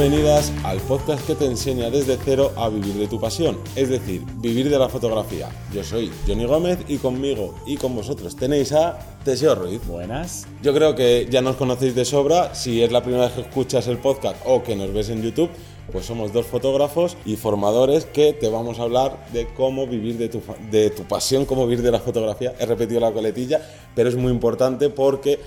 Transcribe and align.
bienvenidas 0.00 0.50
al 0.64 0.78
podcast 0.78 1.26
que 1.26 1.34
te 1.34 1.44
enseña 1.44 1.90
desde 1.90 2.16
cero 2.24 2.52
a 2.56 2.70
vivir 2.70 2.94
de 2.94 3.06
tu 3.06 3.20
pasión, 3.20 3.58
es 3.76 3.90
decir, 3.90 4.22
vivir 4.36 4.70
de 4.70 4.78
la 4.78 4.88
fotografía. 4.88 5.50
Yo 5.74 5.84
soy 5.84 6.10
Johnny 6.26 6.46
Gómez 6.46 6.78
y 6.88 6.96
conmigo 6.96 7.54
y 7.66 7.76
con 7.76 7.94
vosotros 7.94 8.34
tenéis 8.34 8.72
a 8.72 8.98
Teseo 9.22 9.54
Ruiz. 9.54 9.86
Buenas. 9.86 10.46
Yo 10.62 10.72
creo 10.72 10.94
que 10.94 11.28
ya 11.30 11.42
nos 11.42 11.56
conocéis 11.56 11.94
de 11.94 12.06
sobra, 12.06 12.54
si 12.54 12.82
es 12.82 12.90
la 12.90 13.02
primera 13.02 13.26
vez 13.26 13.34
que 13.34 13.40
escuchas 13.42 13.88
el 13.88 13.98
podcast 13.98 14.40
o 14.46 14.62
que 14.62 14.74
nos 14.74 14.90
ves 14.90 15.10
en 15.10 15.20
YouTube, 15.20 15.50
pues 15.92 16.06
somos 16.06 16.32
dos 16.32 16.46
fotógrafos 16.46 17.18
y 17.26 17.36
formadores 17.36 18.06
que 18.06 18.32
te 18.32 18.48
vamos 18.48 18.78
a 18.78 18.84
hablar 18.84 19.26
de 19.34 19.52
cómo 19.52 19.86
vivir 19.86 20.16
de 20.16 20.30
tu, 20.30 20.40
de 20.70 20.88
tu 20.88 21.02
pasión, 21.02 21.44
cómo 21.44 21.66
vivir 21.66 21.82
de 21.84 21.90
la 21.90 22.00
fotografía. 22.00 22.54
He 22.58 22.64
repetido 22.64 23.00
la 23.00 23.12
coletilla, 23.12 23.60
pero 23.94 24.08
es 24.08 24.16
muy 24.16 24.32
importante 24.32 24.88
porque 24.88 25.40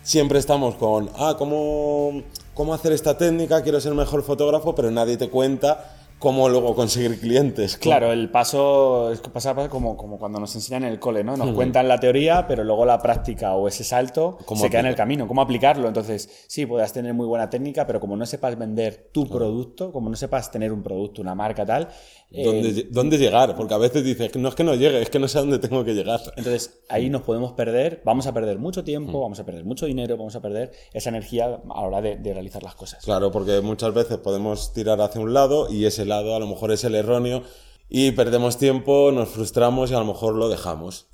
siempre 0.00 0.38
estamos 0.38 0.76
con, 0.76 1.10
ah, 1.18 1.34
¿cómo, 1.36 2.22
cómo 2.58 2.74
hacer 2.74 2.90
esta 2.90 3.16
técnica? 3.16 3.62
Quiero 3.62 3.80
ser 3.80 3.94
mejor 3.94 4.24
fotógrafo, 4.24 4.74
pero 4.74 4.90
nadie 4.90 5.16
te 5.16 5.30
cuenta 5.30 5.92
cómo 6.18 6.48
luego 6.48 6.74
conseguir 6.74 7.20
clientes. 7.20 7.76
Claro, 7.76 8.12
el 8.12 8.30
paso 8.30 9.12
es 9.12 9.20
pasa 9.20 9.54
como, 9.68 9.96
como 9.96 10.18
cuando 10.18 10.40
nos 10.40 10.54
enseñan 10.54 10.84
en 10.84 10.92
el 10.92 10.98
cole, 10.98 11.22
¿no? 11.22 11.36
Nos 11.36 11.52
cuentan 11.52 11.88
la 11.88 12.00
teoría, 12.00 12.46
pero 12.46 12.64
luego 12.64 12.84
la 12.84 13.00
práctica 13.00 13.54
o 13.54 13.68
ese 13.68 13.84
salto 13.84 14.38
se 14.54 14.68
queda 14.68 14.80
en 14.80 14.86
el 14.86 14.94
camino. 14.94 15.28
¿Cómo 15.28 15.40
aplicarlo? 15.40 15.86
Entonces, 15.86 16.44
sí, 16.46 16.66
puedes 16.66 16.92
tener 16.92 17.14
muy 17.14 17.26
buena 17.26 17.48
técnica, 17.48 17.86
pero 17.86 18.00
como 18.00 18.16
no 18.16 18.26
sepas 18.26 18.58
vender 18.58 19.10
tu 19.12 19.28
producto, 19.28 19.92
como 19.92 20.10
no 20.10 20.16
sepas 20.16 20.50
tener 20.50 20.72
un 20.72 20.82
producto, 20.82 21.22
una 21.22 21.34
marca 21.34 21.64
tal... 21.64 21.88
¿Dónde, 22.30 22.68
eh, 22.68 22.88
¿Dónde, 22.90 23.16
llegar? 23.16 23.56
Porque 23.56 23.72
a 23.72 23.78
veces 23.78 24.04
dices, 24.04 24.36
no 24.36 24.50
es 24.50 24.54
que 24.54 24.62
no 24.62 24.74
llegue, 24.74 25.00
es 25.00 25.08
que 25.08 25.18
no 25.18 25.28
sé 25.28 25.38
a 25.38 25.40
dónde 25.40 25.58
tengo 25.58 25.82
que 25.82 25.94
llegar. 25.94 26.20
Entonces, 26.36 26.80
ahí 26.90 27.08
nos 27.08 27.22
podemos 27.22 27.52
perder, 27.52 28.02
vamos 28.04 28.26
a 28.26 28.34
perder 28.34 28.58
mucho 28.58 28.84
tiempo, 28.84 29.22
vamos 29.22 29.40
a 29.40 29.46
perder 29.46 29.64
mucho 29.64 29.86
dinero, 29.86 30.18
vamos 30.18 30.36
a 30.36 30.42
perder 30.42 30.72
esa 30.92 31.08
energía 31.08 31.46
a 31.46 31.80
la 31.80 31.86
hora 31.86 32.02
de, 32.02 32.16
de 32.16 32.34
realizar 32.34 32.62
las 32.62 32.74
cosas. 32.74 33.02
Claro, 33.02 33.30
porque 33.30 33.62
muchas 33.62 33.94
veces 33.94 34.18
podemos 34.18 34.74
tirar 34.74 35.00
hacia 35.00 35.22
un 35.22 35.32
lado 35.32 35.72
y 35.72 35.86
ese 35.86 36.04
lado 36.08 36.34
a 36.34 36.40
lo 36.40 36.46
mejor 36.46 36.72
es 36.72 36.84
el 36.84 36.94
erróneo 36.94 37.42
y 37.88 38.12
perdemos 38.12 38.58
tiempo, 38.58 39.10
nos 39.12 39.30
frustramos 39.30 39.90
y 39.90 39.94
a 39.94 39.98
lo 39.98 40.04
mejor 40.04 40.34
lo 40.34 40.48
dejamos. 40.48 41.06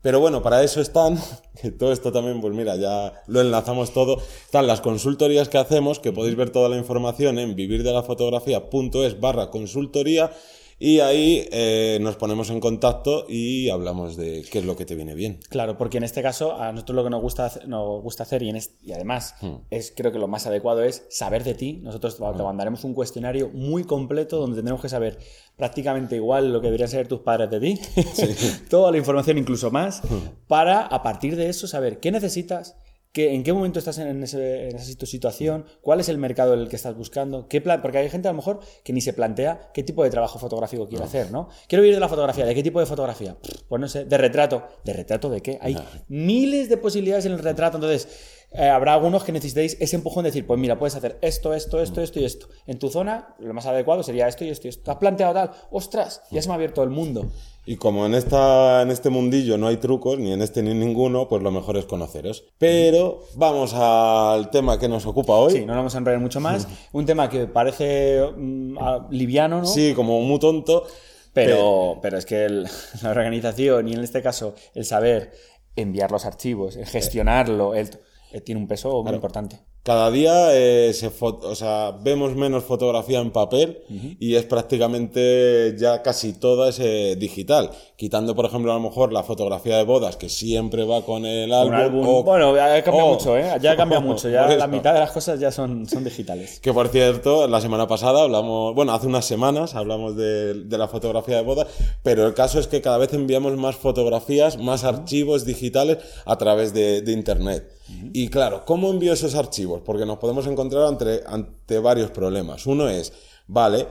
Pero 0.00 0.18
bueno, 0.18 0.42
para 0.42 0.62
eso 0.64 0.80
están, 0.80 1.18
que 1.62 1.70
todo 1.70 1.92
esto 1.92 2.12
también, 2.12 2.40
pues 2.40 2.54
mira, 2.54 2.76
ya 2.76 3.22
lo 3.26 3.40
enlazamos 3.40 3.92
todo, 3.92 4.20
están 4.44 4.66
las 4.66 4.80
consultorías 4.80 5.48
que 5.48 5.58
hacemos, 5.58 6.00
que 6.00 6.12
podéis 6.12 6.36
ver 6.36 6.50
toda 6.50 6.68
la 6.68 6.76
información 6.76 7.38
en 7.38 7.54
vivirdelafotografía.es 7.54 9.20
barra 9.20 9.50
consultoría 9.50 10.32
y 10.78 11.00
ahí 11.00 11.48
eh, 11.52 11.98
nos 12.00 12.16
ponemos 12.16 12.50
en 12.50 12.60
contacto 12.60 13.26
y 13.28 13.70
hablamos 13.70 14.16
de 14.16 14.44
qué 14.50 14.58
es 14.58 14.64
lo 14.64 14.76
que 14.76 14.84
te 14.84 14.94
viene 14.94 15.14
bien. 15.14 15.40
Claro, 15.48 15.78
porque 15.78 15.98
en 15.98 16.04
este 16.04 16.22
caso 16.22 16.60
a 16.60 16.72
nosotros 16.72 16.96
lo 16.96 17.04
que 17.04 17.10
nos 17.10 17.22
gusta, 17.22 17.50
nos 17.66 18.02
gusta 18.02 18.24
hacer 18.24 18.42
y, 18.42 18.50
en 18.50 18.58
y 18.82 18.92
además 18.92 19.36
hmm. 19.40 19.54
es 19.70 19.92
creo 19.96 20.12
que 20.12 20.18
lo 20.18 20.28
más 20.28 20.46
adecuado 20.46 20.82
es 20.82 21.04
saber 21.10 21.44
de 21.44 21.54
ti. 21.54 21.80
Nosotros 21.82 22.16
te 22.16 22.22
hmm. 22.24 22.42
mandaremos 22.42 22.84
un 22.84 22.94
cuestionario 22.94 23.50
muy 23.50 23.84
completo 23.84 24.38
donde 24.38 24.56
tendremos 24.56 24.82
que 24.82 24.88
saber 24.88 25.18
prácticamente 25.56 26.16
igual 26.16 26.52
lo 26.52 26.60
que 26.60 26.66
deberían 26.66 26.88
saber 26.88 27.08
tus 27.08 27.20
padres 27.20 27.50
de 27.50 27.60
ti, 27.60 27.80
toda 28.70 28.90
la 28.90 28.98
información 28.98 29.38
incluso 29.38 29.70
más, 29.70 30.02
hmm. 30.02 30.46
para 30.48 30.80
a 30.80 31.02
partir 31.02 31.36
de 31.36 31.48
eso 31.48 31.66
saber 31.66 32.00
qué 32.00 32.10
necesitas, 32.10 32.76
¿En 33.14 33.42
qué 33.42 33.52
momento 33.52 33.78
estás 33.78 33.98
en, 33.98 34.22
esa 34.22 35.06
situación? 35.06 35.66
¿Cuál 35.82 36.00
es 36.00 36.08
el 36.08 36.16
mercado 36.16 36.54
en 36.54 36.60
el 36.60 36.68
que 36.68 36.76
estás 36.76 36.96
buscando? 36.96 37.46
¿Qué 37.46 37.60
plan? 37.60 37.82
Porque 37.82 37.98
hay 37.98 38.08
gente 38.08 38.28
a 38.28 38.30
lo 38.30 38.36
mejor 38.36 38.60
que 38.82 38.94
ni 38.94 39.02
se 39.02 39.12
plantea 39.12 39.70
qué 39.74 39.82
tipo 39.82 40.02
de 40.02 40.08
trabajo 40.08 40.38
fotográfico 40.38 40.88
quiere 40.88 41.04
hacer, 41.04 41.30
¿no? 41.30 41.50
Quiero 41.68 41.82
vivir 41.82 41.94
de 41.94 42.00
la 42.00 42.08
fotografía. 42.08 42.46
¿De 42.46 42.54
qué 42.54 42.62
tipo 42.62 42.80
de 42.80 42.86
fotografía? 42.86 43.36
Pues 43.68 43.80
no 43.80 43.86
sé, 43.86 44.06
de 44.06 44.16
retrato. 44.16 44.66
¿De 44.84 44.94
retrato 44.94 45.28
de 45.28 45.42
qué? 45.42 45.58
Hay 45.60 45.76
miles 46.08 46.70
de 46.70 46.78
posibilidades 46.78 47.26
en 47.26 47.32
el 47.32 47.40
retrato. 47.40 47.76
Entonces, 47.76 48.08
eh, 48.54 48.68
habrá 48.68 48.94
algunos 48.94 49.24
que 49.24 49.32
necesitéis 49.32 49.76
ese 49.78 49.96
empujón 49.96 50.24
de 50.24 50.28
decir, 50.28 50.46
pues 50.46 50.58
mira, 50.58 50.78
puedes 50.78 50.94
hacer 50.94 51.18
esto, 51.20 51.52
esto, 51.52 51.82
esto, 51.82 52.00
esto 52.00 52.18
y 52.18 52.24
esto. 52.24 52.48
En 52.66 52.78
tu 52.78 52.88
zona, 52.88 53.34
lo 53.38 53.52
más 53.52 53.66
adecuado 53.66 54.02
sería 54.02 54.26
esto 54.26 54.44
y 54.44 54.48
esto 54.48 54.68
y 54.68 54.70
esto. 54.70 54.84
¿Te 54.84 54.90
has 54.90 54.96
planteado 54.96 55.34
tal? 55.34 55.50
¡Ostras! 55.70 56.22
Ya 56.30 56.40
se 56.40 56.48
me 56.48 56.52
ha 56.52 56.56
abierto 56.56 56.82
el 56.82 56.90
mundo. 56.90 57.30
Y 57.64 57.76
como 57.76 58.06
en, 58.06 58.14
esta, 58.14 58.82
en 58.82 58.90
este 58.90 59.08
mundillo 59.08 59.56
no 59.56 59.68
hay 59.68 59.76
trucos, 59.76 60.18
ni 60.18 60.32
en 60.32 60.42
este 60.42 60.62
ni 60.62 60.72
en 60.72 60.80
ninguno, 60.80 61.28
pues 61.28 61.42
lo 61.42 61.52
mejor 61.52 61.76
es 61.76 61.84
conoceros. 61.84 62.44
Pero 62.58 63.24
vamos 63.36 63.72
al 63.74 64.50
tema 64.50 64.78
que 64.80 64.88
nos 64.88 65.06
ocupa 65.06 65.34
hoy. 65.34 65.52
Sí, 65.52 65.60
no 65.60 65.74
lo 65.74 65.76
vamos 65.76 65.94
a 65.94 65.98
enredar 65.98 66.20
mucho 66.20 66.40
más. 66.40 66.66
Un 66.92 67.06
tema 67.06 67.28
que 67.30 67.46
parece 67.46 68.20
mm, 68.36 68.76
liviano, 69.10 69.60
¿no? 69.60 69.66
Sí, 69.66 69.92
como 69.94 70.20
muy 70.20 70.40
tonto. 70.40 70.84
Pero, 71.32 71.98
pero 72.02 72.18
es 72.18 72.26
que 72.26 72.48
la 73.02 73.10
organización 73.10 73.88
y 73.88 73.94
en 73.94 74.00
este 74.00 74.22
caso 74.22 74.54
el 74.74 74.84
saber 74.84 75.32
enviar 75.76 76.10
los 76.10 76.26
archivos, 76.26 76.76
el 76.76 76.86
gestionarlo, 76.86 77.74
el 77.74 77.90
eh, 78.32 78.40
tiene 78.40 78.60
un 78.60 78.66
peso 78.66 79.02
muy 79.02 79.14
importante. 79.14 79.60
Cada 79.82 80.12
día 80.12 80.54
eh, 80.54 80.92
se 80.94 81.10
o 81.20 81.54
sea, 81.56 81.90
vemos 82.02 82.36
menos 82.36 82.62
fotografía 82.62 83.18
en 83.18 83.32
papel 83.32 83.82
y 84.20 84.36
es 84.36 84.44
prácticamente 84.44 85.74
ya 85.76 86.02
casi 86.02 86.34
toda 86.34 86.68
es 86.68 86.78
eh, 86.78 87.16
digital. 87.18 87.70
Quitando, 87.96 88.36
por 88.36 88.44
ejemplo, 88.44 88.70
a 88.70 88.76
lo 88.76 88.80
mejor 88.80 89.12
la 89.12 89.24
fotografía 89.24 89.76
de 89.76 89.82
bodas, 89.82 90.16
que 90.16 90.28
siempre 90.28 90.84
va 90.84 91.02
con 91.02 91.26
el 91.26 91.52
álbum. 91.52 92.24
bueno, 92.24 92.54
ya 92.54 92.80
cambia 92.84 93.04
mucho, 93.04 93.36
¿eh? 93.36 93.58
Ya 93.60 93.76
cambia 93.82 93.98
mucho. 93.98 94.28
Ya 94.28 94.46
la 94.46 94.68
mitad 94.68 94.94
de 94.94 95.00
las 95.00 95.10
cosas 95.10 95.40
ya 95.40 95.50
son, 95.50 95.88
son 95.88 96.04
digitales. 96.04 96.60
Que 96.60 96.72
por 96.72 96.86
cierto, 96.86 97.48
la 97.48 97.60
semana 97.60 97.88
pasada 97.88 98.22
hablamos, 98.22 98.76
bueno, 98.76 98.92
hace 98.92 99.08
unas 99.08 99.24
semanas 99.24 99.74
hablamos 99.74 100.14
de, 100.16 100.54
de 100.62 100.78
la 100.78 100.86
fotografía 100.86 101.38
de 101.38 101.42
bodas, 101.42 101.66
pero 102.04 102.24
el 102.24 102.34
caso 102.34 102.60
es 102.60 102.68
que 102.68 102.80
cada 102.82 102.98
vez 102.98 103.12
enviamos 103.14 103.56
más 103.56 103.74
fotografías, 103.74 104.58
más 104.58 104.84
archivos 104.84 105.44
digitales 105.44 105.98
a 106.24 106.38
través 106.38 106.72
de, 106.72 107.02
de 107.02 107.12
Internet. 107.12 107.82
Y 108.12 108.28
claro, 108.28 108.64
¿cómo 108.64 108.90
envío 108.90 109.12
esos 109.12 109.34
archivos? 109.34 109.71
Porque 109.80 110.04
nos 110.04 110.18
podemos 110.18 110.46
encontrar 110.46 110.84
ante, 110.84 111.22
ante 111.26 111.78
varios 111.78 112.10
problemas. 112.10 112.66
Uno 112.66 112.88
es, 112.88 113.12
vale, 113.46 113.86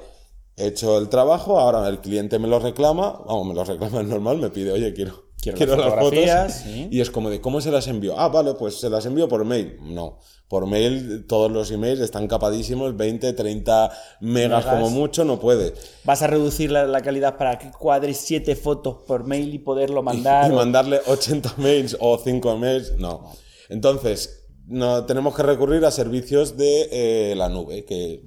he 0.55 0.67
hecho 0.67 0.97
el 0.97 1.09
trabajo, 1.09 1.59
ahora 1.59 1.87
el 1.87 1.99
cliente 1.99 2.39
me 2.39 2.47
lo 2.47 2.59
reclama, 2.59 3.21
vamos, 3.25 3.47
me 3.47 3.53
lo 3.53 3.63
reclama, 3.65 4.01
es 4.01 4.07
normal, 4.07 4.37
me 4.37 4.49
pide, 4.49 4.71
oye, 4.71 4.93
quiero, 4.93 5.25
quiero, 5.41 5.75
las, 5.75 5.93
fotos. 5.95 6.65
Y 6.89 7.01
es 7.01 7.09
como 7.09 7.29
de, 7.29 7.41
¿cómo 7.41 7.61
se 7.61 7.71
las 7.71 7.87
envío? 7.87 8.17
Ah, 8.17 8.27
vale, 8.27 8.53
pues 8.53 8.79
se 8.79 8.89
las 8.89 9.05
envío 9.05 9.27
por 9.27 9.43
mail. 9.45 9.77
No, 9.81 10.19
por 10.47 10.67
mail 10.67 11.25
todos 11.27 11.49
los 11.49 11.71
emails 11.71 12.01
están 12.01 12.27
capadísimos, 12.27 12.95
20, 12.97 13.33
30 13.33 13.91
megas, 14.19 14.65
como 14.65 14.89
mucho, 14.89 15.23
no 15.23 15.39
puede. 15.39 15.73
¿Vas 16.03 16.21
a 16.21 16.27
reducir 16.27 16.71
la, 16.71 17.01
calidad 17.01 17.37
para 17.37 17.57
que 17.57 17.71
cuadres 17.71 18.17
7 18.17 18.55
fotos 18.55 18.97
por 19.07 19.23
mail 19.23 19.53
y 19.53 19.59
poderlo 19.59 20.03
mandar? 20.03 20.51
Y, 20.51 20.55
mandarle 20.55 20.99
80 21.07 21.53
mails 21.57 21.97
o 21.99 22.17
5 22.17 22.57
mails, 22.57 22.93
no. 22.97 23.31
Entonces, 23.69 24.40
no, 24.71 25.05
tenemos 25.05 25.35
que 25.35 25.43
recurrir 25.43 25.85
a 25.85 25.91
servicios 25.91 26.57
de 26.57 26.87
eh, 26.91 27.35
la 27.35 27.49
nube, 27.49 27.85
que 27.85 28.21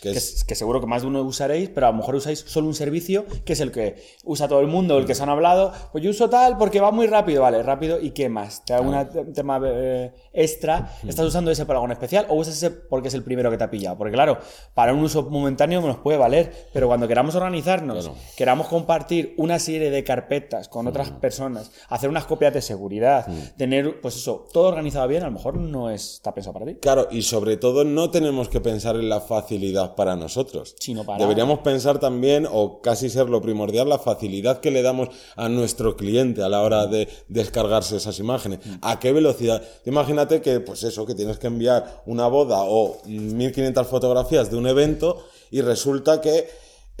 que, 0.00 0.54
seguro 0.54 0.80
que 0.80 0.86
más 0.86 1.02
de 1.02 1.08
uno 1.08 1.22
usaréis, 1.22 1.70
pero 1.70 1.88
a 1.88 1.90
lo 1.90 1.96
mejor 1.96 2.14
usáis 2.14 2.44
solo 2.46 2.68
un 2.68 2.74
servicio, 2.74 3.26
que 3.44 3.54
es 3.54 3.60
el 3.60 3.72
que 3.72 3.96
usa 4.24 4.48
todo 4.48 4.60
el 4.60 4.68
mundo, 4.68 4.98
el 4.98 5.06
que 5.06 5.14
se 5.14 5.22
han 5.22 5.28
hablado. 5.28 5.72
Pues 5.92 6.04
yo 6.04 6.10
uso 6.10 6.30
tal 6.30 6.56
porque 6.56 6.80
va 6.80 6.90
muy 6.90 7.06
rápido, 7.06 7.42
vale, 7.42 7.62
rápido, 7.62 8.00
¿y 8.00 8.10
qué 8.10 8.28
más? 8.28 8.64
¿Te 8.64 8.74
hago 8.74 8.90
un 8.90 9.32
tema 9.32 9.60
eh, 9.64 10.12
extra? 10.32 10.92
¿Estás 11.06 11.26
usando 11.26 11.50
ese 11.50 11.66
para 11.66 11.80
algo 11.80 11.92
especial 11.92 12.26
o 12.28 12.36
usas 12.36 12.56
ese 12.56 12.70
porque 12.70 13.08
es 13.08 13.14
el 13.14 13.22
primero 13.22 13.50
que 13.50 13.58
te 13.58 13.64
ha 13.64 13.70
pillado? 13.70 13.96
Porque 13.96 14.12
claro, 14.12 14.38
para 14.74 14.92
un 14.92 15.00
uso 15.00 15.22
momentáneo 15.24 15.80
nos 15.80 15.98
puede 15.98 16.18
valer, 16.18 16.68
pero 16.72 16.86
cuando 16.86 17.08
queramos 17.08 17.34
organizarnos, 17.34 18.10
queramos 18.36 18.68
compartir 18.68 19.34
una 19.36 19.58
serie 19.58 19.90
de 19.90 20.04
carpetas 20.04 20.68
con 20.68 20.86
otras 20.86 21.10
personas, 21.10 21.72
hacer 21.88 22.08
unas 22.08 22.24
copias 22.24 22.54
de 22.54 22.62
seguridad, 22.62 23.26
tener, 23.56 24.00
pues 24.00 24.16
eso, 24.16 24.46
todo 24.52 24.68
organizado 24.68 25.08
bien, 25.08 25.22
a 25.22 25.26
lo 25.26 25.32
mejor 25.32 25.56
no 25.56 25.90
está 25.90 26.34
pensado 26.34 26.54
para 26.54 26.66
ti. 26.66 26.74
Claro, 26.76 27.08
y 27.10 27.22
sobre 27.22 27.56
todo 27.56 27.84
no 27.84 28.10
tenemos 28.10 28.48
que 28.48 28.60
pensar 28.60 28.96
en 28.96 29.08
la 29.08 29.20
facilidad 29.20 29.87
para 29.94 30.16
nosotros. 30.16 30.74
para... 31.04 31.18
Deberíamos 31.18 31.60
pensar 31.60 31.98
también, 31.98 32.46
o 32.50 32.80
casi 32.80 33.10
ser 33.10 33.28
lo 33.28 33.40
primordial, 33.40 33.88
la 33.88 33.98
facilidad 33.98 34.60
que 34.60 34.70
le 34.70 34.82
damos 34.82 35.08
a 35.36 35.48
nuestro 35.48 35.96
cliente 35.96 36.42
a 36.42 36.48
la 36.48 36.62
hora 36.62 36.86
de 36.86 37.08
descargarse 37.28 37.96
esas 37.96 38.18
imágenes. 38.18 38.60
Mm. 38.64 38.74
¿A 38.82 38.98
qué 38.98 39.12
velocidad? 39.12 39.62
Imagínate 39.84 40.40
que, 40.40 40.60
pues 40.60 40.82
eso, 40.82 41.06
que 41.06 41.14
tienes 41.14 41.38
que 41.38 41.46
enviar 41.46 42.02
una 42.06 42.26
boda 42.28 42.58
o 42.60 42.98
1500 43.06 43.86
fotografías 43.86 44.50
de 44.50 44.56
un 44.56 44.66
evento 44.66 45.24
y 45.50 45.60
resulta 45.60 46.20
que 46.20 46.46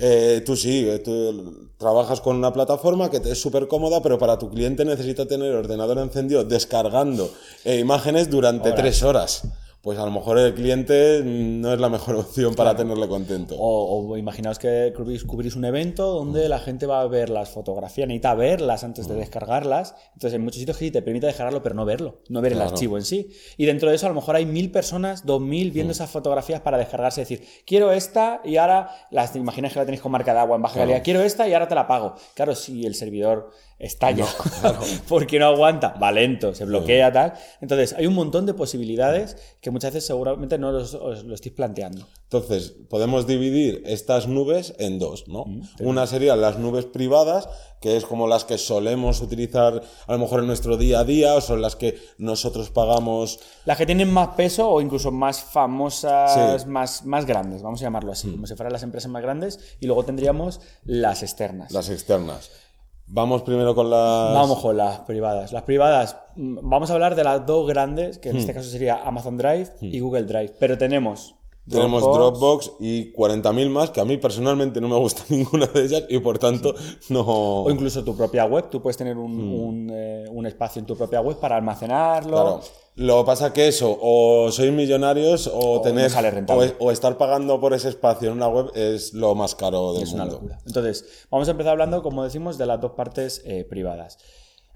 eh, 0.00 0.42
tú 0.46 0.54
sí, 0.54 0.88
eh, 0.88 1.00
tú 1.00 1.72
trabajas 1.76 2.20
con 2.20 2.36
una 2.36 2.52
plataforma 2.52 3.10
que 3.10 3.18
te 3.18 3.32
es 3.32 3.40
súper 3.40 3.66
cómoda, 3.66 4.00
pero 4.00 4.16
para 4.16 4.38
tu 4.38 4.48
cliente 4.48 4.84
necesita 4.84 5.26
tener 5.26 5.48
el 5.48 5.56
ordenador 5.56 5.98
encendido 5.98 6.44
descargando 6.44 7.28
eh, 7.64 7.80
imágenes 7.80 8.30
durante 8.30 8.70
tres 8.72 9.02
horas 9.02 9.42
pues 9.82 9.98
a 9.98 10.04
lo 10.04 10.10
mejor 10.10 10.38
el 10.38 10.54
cliente 10.54 11.22
no 11.24 11.72
es 11.72 11.78
la 11.78 11.88
mejor 11.88 12.14
opción 12.16 12.54
para 12.54 12.74
tenerle 12.74 13.08
contento. 13.08 13.54
O, 13.58 14.16
imaginaos 14.16 14.58
que 14.58 14.92
cubrís, 14.94 15.56
un 15.56 15.64
evento 15.64 16.12
donde 16.12 16.48
la 16.48 16.58
gente 16.58 16.86
va 16.86 17.00
a 17.00 17.06
ver 17.06 17.30
las 17.30 17.50
fotografías, 17.50 18.08
necesita 18.08 18.34
verlas 18.34 18.84
antes 18.84 19.08
de 19.08 19.14
descargarlas. 19.14 19.94
Entonces, 20.14 20.34
en 20.34 20.42
muchos 20.42 20.58
sitios 20.58 20.76
que 20.76 20.86
sí 20.86 20.90
te 20.90 21.02
permite 21.02 21.26
descargarlo, 21.26 21.62
pero 21.62 21.74
no 21.74 21.84
verlo, 21.84 22.22
no 22.28 22.40
ver 22.40 22.52
el 22.52 22.60
archivo 22.60 22.96
en 22.96 23.04
sí. 23.04 23.30
Y 23.56 23.66
dentro 23.66 23.88
de 23.88 23.96
eso, 23.96 24.06
a 24.06 24.08
lo 24.08 24.14
mejor 24.14 24.36
hay 24.36 24.46
mil 24.46 24.70
personas, 24.70 25.24
dos 25.24 25.40
mil, 25.40 25.70
viendo 25.70 25.90
mm. 25.90 25.92
esas 25.92 26.10
fotografías 26.10 26.60
para 26.60 26.76
descargarse. 26.76 27.22
Es 27.22 27.28
decir, 27.28 27.46
quiero 27.64 27.92
esta 27.92 28.40
y 28.44 28.56
ahora, 28.56 28.90
las 29.10 29.34
imaginas 29.36 29.72
que 29.72 29.78
la 29.78 29.84
tenéis 29.84 30.02
con 30.02 30.12
marca 30.12 30.34
de 30.34 30.40
agua 30.40 30.56
en 30.56 30.62
baja 30.62 30.80
calidad, 30.80 31.02
quiero 31.04 31.22
esta 31.22 31.48
y 31.48 31.54
ahora 31.54 31.68
te 31.68 31.74
la 31.74 31.86
pago. 31.86 32.14
Claro, 32.34 32.54
si 32.54 32.84
el 32.84 32.94
servidor 32.94 33.50
estalla 33.78 34.26
porque 35.08 35.38
no 35.38 35.46
aguanta, 35.46 35.94
va 36.02 36.10
lento, 36.10 36.54
se 36.54 36.64
bloquea, 36.64 37.12
tal. 37.12 37.34
Entonces, 37.60 37.92
hay 37.92 38.06
un 38.06 38.14
montón 38.14 38.46
de 38.46 38.54
posibilidades 38.54 39.36
que 39.60 39.70
muchas 39.70 39.92
veces 39.92 40.06
seguramente 40.06 40.58
no 40.58 40.72
los, 40.72 40.94
os 40.94 41.24
lo 41.24 41.34
estéis 41.34 41.54
planteando. 41.54 42.06
Entonces, 42.24 42.74
podemos 42.90 43.26
dividir 43.26 43.82
estas 43.86 44.26
nubes 44.26 44.74
en 44.78 44.98
dos, 44.98 45.28
¿no? 45.28 45.46
Una 45.80 46.06
serían 46.06 46.40
las 46.40 46.58
nubes 46.58 46.84
privadas, 46.84 47.48
que 47.80 47.96
es 47.96 48.04
como 48.04 48.26
las 48.26 48.44
que 48.44 48.58
solemos 48.58 49.22
utilizar 49.22 49.82
a 50.06 50.12
lo 50.12 50.18
mejor 50.18 50.40
en 50.40 50.46
nuestro 50.46 50.76
día 50.76 51.00
a 51.00 51.04
día, 51.04 51.34
o 51.36 51.40
son 51.40 51.62
las 51.62 51.76
que 51.76 51.98
nosotros 52.18 52.70
pagamos. 52.70 53.40
Las 53.64 53.78
que 53.78 53.86
tienen 53.86 54.10
más 54.12 54.28
peso 54.36 54.68
o 54.68 54.80
incluso 54.80 55.10
más 55.10 55.40
famosas, 55.40 56.66
más, 56.66 57.06
más 57.06 57.24
grandes, 57.24 57.62
vamos 57.62 57.80
a 57.80 57.84
llamarlo 57.84 58.12
así, 58.12 58.30
como 58.30 58.46
si 58.46 58.54
fueran 58.56 58.72
las 58.72 58.82
empresas 58.82 59.10
más 59.10 59.22
grandes. 59.22 59.76
Y 59.80 59.86
luego 59.86 60.04
tendríamos 60.04 60.60
las 60.84 61.22
externas. 61.22 61.72
Las 61.72 61.88
externas. 61.88 62.50
Vamos 63.10 63.42
primero 63.42 63.74
con 63.74 63.88
las. 63.88 64.34
Vamos 64.34 64.60
con 64.60 64.76
las 64.76 65.00
privadas. 65.00 65.52
Las 65.52 65.62
privadas, 65.62 66.18
mm, 66.36 66.58
vamos 66.62 66.90
a 66.90 66.94
hablar 66.94 67.14
de 67.14 67.24
las 67.24 67.46
dos 67.46 67.66
grandes, 67.66 68.18
que 68.18 68.30
en 68.30 68.36
este 68.36 68.52
caso 68.52 68.68
sería 68.68 69.00
Amazon 69.02 69.38
Drive 69.38 69.68
y 69.80 69.98
Google 70.00 70.24
Drive. 70.24 70.54
Pero 70.58 70.76
tenemos 70.76 71.37
tenemos 71.68 72.02
Dropbox, 72.02 72.72
y 72.80 73.12
40.000 73.12 73.70
más, 73.70 73.90
que 73.90 74.00
a 74.00 74.04
mí 74.04 74.16
personalmente 74.16 74.80
no 74.80 74.88
me 74.88 74.96
gusta 74.96 75.22
ninguna 75.28 75.66
de 75.66 75.84
ellas 75.84 76.04
y 76.08 76.18
por 76.18 76.38
tanto 76.38 76.74
no... 77.08 77.24
O 77.26 77.70
incluso 77.70 78.04
tu 78.04 78.16
propia 78.16 78.44
web, 78.44 78.70
tú 78.70 78.80
puedes 78.80 78.96
tener 78.96 79.16
un, 79.16 79.90
eh, 79.92 80.24
un, 80.30 80.46
espacio 80.46 80.80
en 80.80 80.86
tu 80.86 80.96
propia 80.96 81.20
web 81.20 81.38
para 81.38 81.56
almacenarlo. 81.56 82.30
Claro. 82.30 82.60
Lo 82.96 83.20
que 83.20 83.26
pasa 83.26 83.52
que 83.52 83.68
eso, 83.68 83.96
o 84.00 84.50
sois 84.50 84.72
millonarios 84.72 85.48
o, 85.52 85.80
tener 85.80 86.10
o, 86.80 86.90
estar 86.90 87.16
pagando 87.16 87.60
por 87.60 87.72
ese 87.72 87.90
espacio 87.90 88.28
en 88.28 88.34
una 88.34 88.48
web 88.48 88.72
es 88.74 89.14
lo 89.14 89.36
más 89.36 89.54
caro 89.54 89.92
del 89.92 90.04
mundo. 90.06 90.24
Una 90.24 90.32
locura. 90.32 90.58
Entonces, 90.66 91.04
vamos 91.30 91.46
a 91.46 91.52
empezar 91.52 91.72
hablando, 91.72 92.02
como 92.02 92.24
decimos, 92.24 92.58
de 92.58 92.66
las 92.66 92.80
dos 92.80 92.92
partes 92.92 93.40
eh, 93.44 93.64
privadas. 93.64 94.18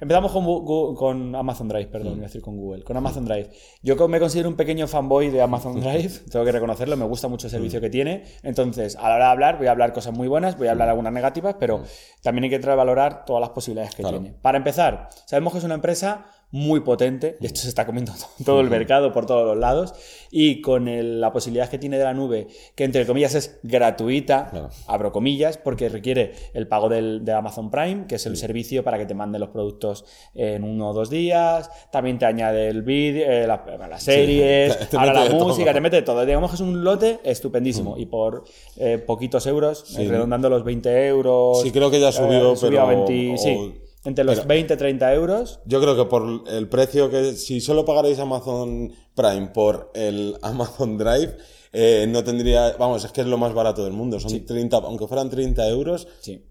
Empezamos 0.02 0.32
con, 0.32 0.96
con, 0.96 1.32
Amazon 1.36 1.68
Drive, 1.68 1.86
perdón, 1.86 2.14
mm. 2.14 2.16
voy 2.16 2.24
a 2.24 2.26
decir 2.26 2.42
con 2.42 2.56
Google, 2.56 2.82
con 2.82 2.96
Amazon 2.96 3.24
Drive. 3.24 3.50
Yo 3.82 4.08
me 4.08 4.18
considero 4.18 4.48
un 4.48 4.56
pequeño 4.56 4.88
fanboy 4.88 5.30
de 5.30 5.40
Amazon 5.40 5.78
Drive, 5.80 6.10
tengo 6.28 6.44
que 6.44 6.50
reconocerlo, 6.50 6.96
me 6.96 7.04
gusta 7.04 7.28
mucho 7.28 7.46
el 7.46 7.52
servicio 7.52 7.78
mm. 7.78 7.82
que 7.82 7.88
tiene. 7.88 8.24
Entonces, 8.42 8.96
a 8.96 9.08
la 9.08 9.14
hora 9.14 9.26
de 9.26 9.30
hablar, 9.30 9.58
voy 9.58 9.68
a 9.68 9.70
hablar 9.70 9.92
cosas 9.92 10.12
muy 10.12 10.26
buenas, 10.26 10.58
voy 10.58 10.66
a 10.66 10.72
hablar 10.72 10.88
algunas 10.88 11.12
negativas, 11.12 11.54
pero 11.56 11.78
mm. 11.78 11.84
también 12.20 12.42
hay 12.42 12.50
que 12.50 12.58
valorar 12.58 13.24
todas 13.24 13.40
las 13.40 13.50
posibilidades 13.50 13.94
que 13.94 14.02
tiene. 14.02 14.34
Para 14.42 14.58
empezar, 14.58 15.08
sabemos 15.24 15.52
que 15.52 15.60
es 15.60 15.64
una 15.64 15.74
empresa 15.74 16.26
muy 16.52 16.80
potente, 16.80 17.38
de 17.40 17.48
hecho 17.48 17.62
se 17.62 17.68
está 17.68 17.86
comiendo 17.86 18.12
todo 18.44 18.60
el 18.60 18.70
mercado 18.70 19.12
por 19.12 19.26
todos 19.26 19.46
los 19.46 19.56
lados, 19.56 19.94
y 20.30 20.60
con 20.60 20.86
la 21.20 21.32
posibilidad 21.32 21.68
que 21.68 21.78
tiene 21.78 21.98
de 21.98 22.04
la 22.04 22.14
nube, 22.14 22.46
que 22.74 22.84
entre 22.84 23.06
comillas 23.06 23.34
es 23.34 23.58
gratuita, 23.62 24.70
abro 24.86 25.12
comillas, 25.12 25.56
porque 25.56 25.88
requiere 25.88 26.32
el 26.52 26.68
pago 26.68 26.88
del, 26.88 27.24
de 27.24 27.32
Amazon 27.32 27.70
Prime, 27.70 28.06
que 28.06 28.16
es 28.16 28.26
el 28.26 28.36
servicio 28.36 28.84
para 28.84 28.98
que 28.98 29.06
te 29.06 29.14
manden 29.14 29.40
los 29.40 29.50
productos 29.50 30.04
en 30.34 30.62
uno 30.64 30.90
o 30.90 30.92
dos 30.92 31.10
días, 31.10 31.70
también 31.90 32.18
te 32.18 32.26
añade 32.26 32.68
el 32.68 32.82
vídeo, 32.82 33.24
eh, 33.26 33.46
las 33.46 34.02
series, 34.02 34.92
ahora 34.94 35.24
la 35.24 35.30
música, 35.30 35.72
te 35.72 35.80
mete 35.80 36.02
todo. 36.02 36.24
Digamos 36.24 36.50
que 36.50 36.56
es 36.56 36.60
un 36.60 36.84
lote 36.84 37.20
estupendísimo, 37.24 37.96
y 37.96 38.06
por 38.06 38.44
eh, 38.76 38.98
poquitos 38.98 39.46
euros, 39.46 39.94
redondando 39.96 40.50
los 40.50 40.64
20 40.64 41.06
euros. 41.06 41.62
Sí, 41.62 41.70
creo 41.70 41.90
que 41.90 42.00
ya 42.00 42.12
subió, 42.12 42.52
eh, 42.52 42.56
pero... 42.60 42.86
20, 42.86 43.38
sí 43.38 43.81
entre 44.04 44.24
los 44.24 44.46
20 44.46 44.76
30 44.76 45.14
euros. 45.14 45.60
Yo 45.64 45.80
creo 45.80 45.96
que 45.96 46.04
por 46.04 46.44
el 46.48 46.68
precio 46.68 47.10
que, 47.10 47.34
si 47.34 47.60
solo 47.60 47.84
pagarais 47.84 48.18
Amazon 48.18 48.92
Prime 49.14 49.48
por 49.48 49.90
el 49.94 50.36
Amazon 50.42 50.98
Drive, 50.98 51.36
eh, 51.72 52.06
no 52.08 52.22
tendría, 52.24 52.72
vamos, 52.78 53.04
es 53.04 53.12
que 53.12 53.22
es 53.22 53.26
lo 53.26 53.38
más 53.38 53.54
barato 53.54 53.84
del 53.84 53.92
mundo, 53.92 54.20
son 54.20 54.44
30, 54.44 54.76
aunque 54.78 55.06
fueran 55.06 55.30
30 55.30 55.68
euros. 55.68 56.08
Sí. 56.20 56.48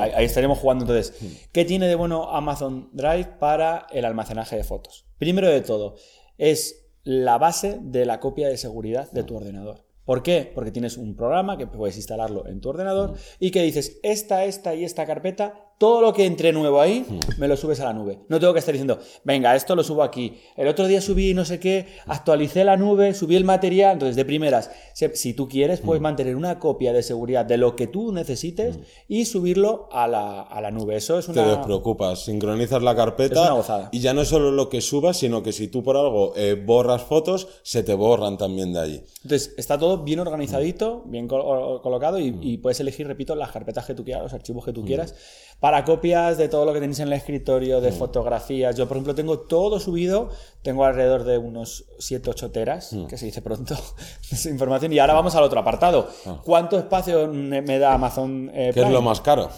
Ahí, 0.00 0.24
estaríamos 0.24 0.58
jugando 0.58 0.84
entonces. 0.84 1.14
Hmm. 1.20 1.50
¿Qué 1.52 1.64
tiene 1.64 1.86
de 1.86 1.94
bueno 1.94 2.30
Amazon 2.30 2.90
Drive 2.92 3.36
para 3.38 3.86
el 3.92 4.04
almacenaje 4.04 4.56
de 4.56 4.64
fotos? 4.64 5.06
Primero 5.18 5.48
de 5.48 5.60
todo, 5.60 5.94
es 6.36 6.86
la 7.04 7.38
base 7.38 7.78
de 7.80 8.04
la 8.04 8.18
copia 8.18 8.48
de 8.48 8.56
seguridad 8.56 9.10
de 9.12 9.22
tu 9.22 9.36
ordenador. 9.36 9.84
¿Por 10.04 10.22
qué? 10.22 10.50
Porque 10.52 10.70
tienes 10.70 10.96
un 10.96 11.14
programa 11.14 11.58
que 11.58 11.66
puedes 11.66 11.96
instalarlo 11.96 12.46
en 12.48 12.60
tu 12.60 12.70
ordenador 12.70 13.12
hmm. 13.12 13.16
y 13.38 13.50
que 13.50 13.62
dices, 13.62 14.00
esta, 14.02 14.44
esta 14.44 14.74
y 14.74 14.84
esta 14.84 15.06
carpeta 15.06 15.67
todo 15.78 16.00
lo 16.02 16.12
que 16.12 16.26
entre 16.26 16.52
nuevo 16.52 16.80
ahí, 16.80 17.06
me 17.38 17.46
lo 17.46 17.56
subes 17.56 17.78
a 17.78 17.84
la 17.84 17.92
nube. 17.92 18.18
No 18.28 18.40
tengo 18.40 18.52
que 18.52 18.58
estar 18.58 18.72
diciendo, 18.72 18.98
venga, 19.22 19.54
esto 19.54 19.76
lo 19.76 19.84
subo 19.84 20.02
aquí. 20.02 20.36
El 20.56 20.66
otro 20.66 20.88
día 20.88 21.00
subí 21.00 21.34
no 21.34 21.44
sé 21.44 21.60
qué, 21.60 21.86
actualicé 22.06 22.64
la 22.64 22.76
nube, 22.76 23.14
subí 23.14 23.36
el 23.36 23.44
material. 23.44 23.92
Entonces, 23.92 24.16
de 24.16 24.24
primeras, 24.24 24.72
si 24.92 25.34
tú 25.34 25.48
quieres, 25.48 25.80
puedes 25.80 26.02
mantener 26.02 26.34
una 26.34 26.58
copia 26.58 26.92
de 26.92 27.04
seguridad 27.04 27.46
de 27.46 27.58
lo 27.58 27.76
que 27.76 27.86
tú 27.86 28.10
necesites 28.12 28.80
y 29.06 29.26
subirlo 29.26 29.88
a 29.92 30.08
la, 30.08 30.70
nube. 30.72 30.96
Eso 30.96 31.16
es 31.16 31.28
una. 31.28 31.44
Te 31.44 31.48
despreocupas, 31.48 32.24
sincronizas 32.24 32.82
la 32.82 32.96
carpeta. 32.96 33.88
Y 33.92 34.00
ya 34.00 34.12
no 34.12 34.22
es 34.22 34.28
solo 34.28 34.50
lo 34.50 34.68
que 34.68 34.80
subas, 34.80 35.16
sino 35.16 35.44
que 35.44 35.52
si 35.52 35.68
tú 35.68 35.84
por 35.84 35.96
algo 35.96 36.32
eh, 36.34 36.60
borras 36.60 37.02
fotos, 37.02 37.46
se 37.62 37.84
te 37.84 37.94
borran 37.94 38.36
también 38.36 38.72
de 38.72 38.80
allí. 38.80 39.04
Entonces, 39.22 39.54
está 39.56 39.78
todo 39.78 39.98
bien 39.98 40.18
organizadito, 40.18 41.04
bien 41.06 41.28
colocado 41.28 42.18
y, 42.18 42.36
y, 42.42 42.58
puedes 42.58 42.80
elegir, 42.80 43.06
repito, 43.06 43.36
las 43.36 43.52
carpetas 43.52 43.86
que 43.86 43.94
tú 43.94 44.04
quieras, 44.04 44.24
los 44.24 44.32
archivos 44.32 44.64
que 44.64 44.72
tú 44.72 44.84
quieras 44.84 45.14
para 45.60 45.84
copias 45.84 46.38
de 46.38 46.48
todo 46.48 46.64
lo 46.64 46.72
que 46.72 46.80
tenéis 46.80 47.00
en 47.00 47.08
el 47.08 47.14
escritorio, 47.14 47.80
de 47.80 47.90
mm. 47.90 47.94
fotografías. 47.94 48.76
Yo, 48.76 48.86
por 48.86 48.96
ejemplo, 48.96 49.14
tengo 49.14 49.40
todo 49.40 49.80
subido, 49.80 50.30
tengo 50.62 50.84
alrededor 50.84 51.24
de 51.24 51.38
unos 51.38 51.86
7, 51.98 52.30
8 52.30 52.50
teras, 52.52 52.92
mm. 52.92 53.06
que 53.06 53.18
se 53.18 53.26
dice 53.26 53.42
pronto, 53.42 53.74
esa 54.30 54.50
información. 54.50 54.92
Y 54.92 54.98
ahora 54.98 55.14
vamos 55.14 55.34
al 55.34 55.42
otro 55.42 55.58
apartado. 55.58 56.08
Ah. 56.26 56.40
¿Cuánto 56.44 56.78
espacio 56.78 57.28
me 57.28 57.78
da 57.78 57.94
Amazon 57.94 58.50
eh, 58.54 58.70
¿Qué 58.72 58.82
es 58.82 58.90
lo 58.90 59.02
más 59.02 59.20
caro? 59.20 59.50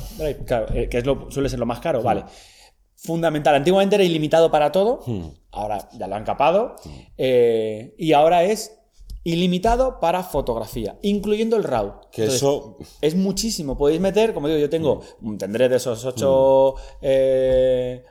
Claro, 0.46 0.66
eh, 0.74 0.88
que 0.88 0.98
es 0.98 1.06
lo, 1.06 1.30
suele 1.30 1.48
ser 1.48 1.58
lo 1.58 1.66
más 1.66 1.80
caro, 1.80 2.00
mm. 2.00 2.04
vale. 2.04 2.24
Fundamental. 2.96 3.54
Antiguamente 3.54 3.94
era 3.94 4.04
ilimitado 4.04 4.50
para 4.50 4.72
todo, 4.72 5.00
ahora 5.52 5.88
ya 5.92 6.06
lo 6.06 6.16
han 6.16 6.24
capado. 6.24 6.76
Eh, 7.16 7.94
y 7.96 8.12
ahora 8.12 8.44
es 8.44 8.79
ilimitado 9.22 10.00
para 10.00 10.22
fotografía, 10.22 10.98
incluyendo 11.02 11.56
el 11.56 11.64
RAW. 11.64 12.00
Que 12.10 12.24
eso 12.24 12.78
es 13.00 13.14
muchísimo. 13.14 13.76
Podéis 13.76 14.00
meter, 14.00 14.32
como 14.32 14.48
digo, 14.48 14.58
yo 14.58 14.70
tengo, 14.70 15.02
mm. 15.20 15.36
tendré 15.36 15.68
de 15.68 15.76
esos 15.76 16.04
8 16.04 16.74
mm. 16.76 16.98
eh, 17.02 18.04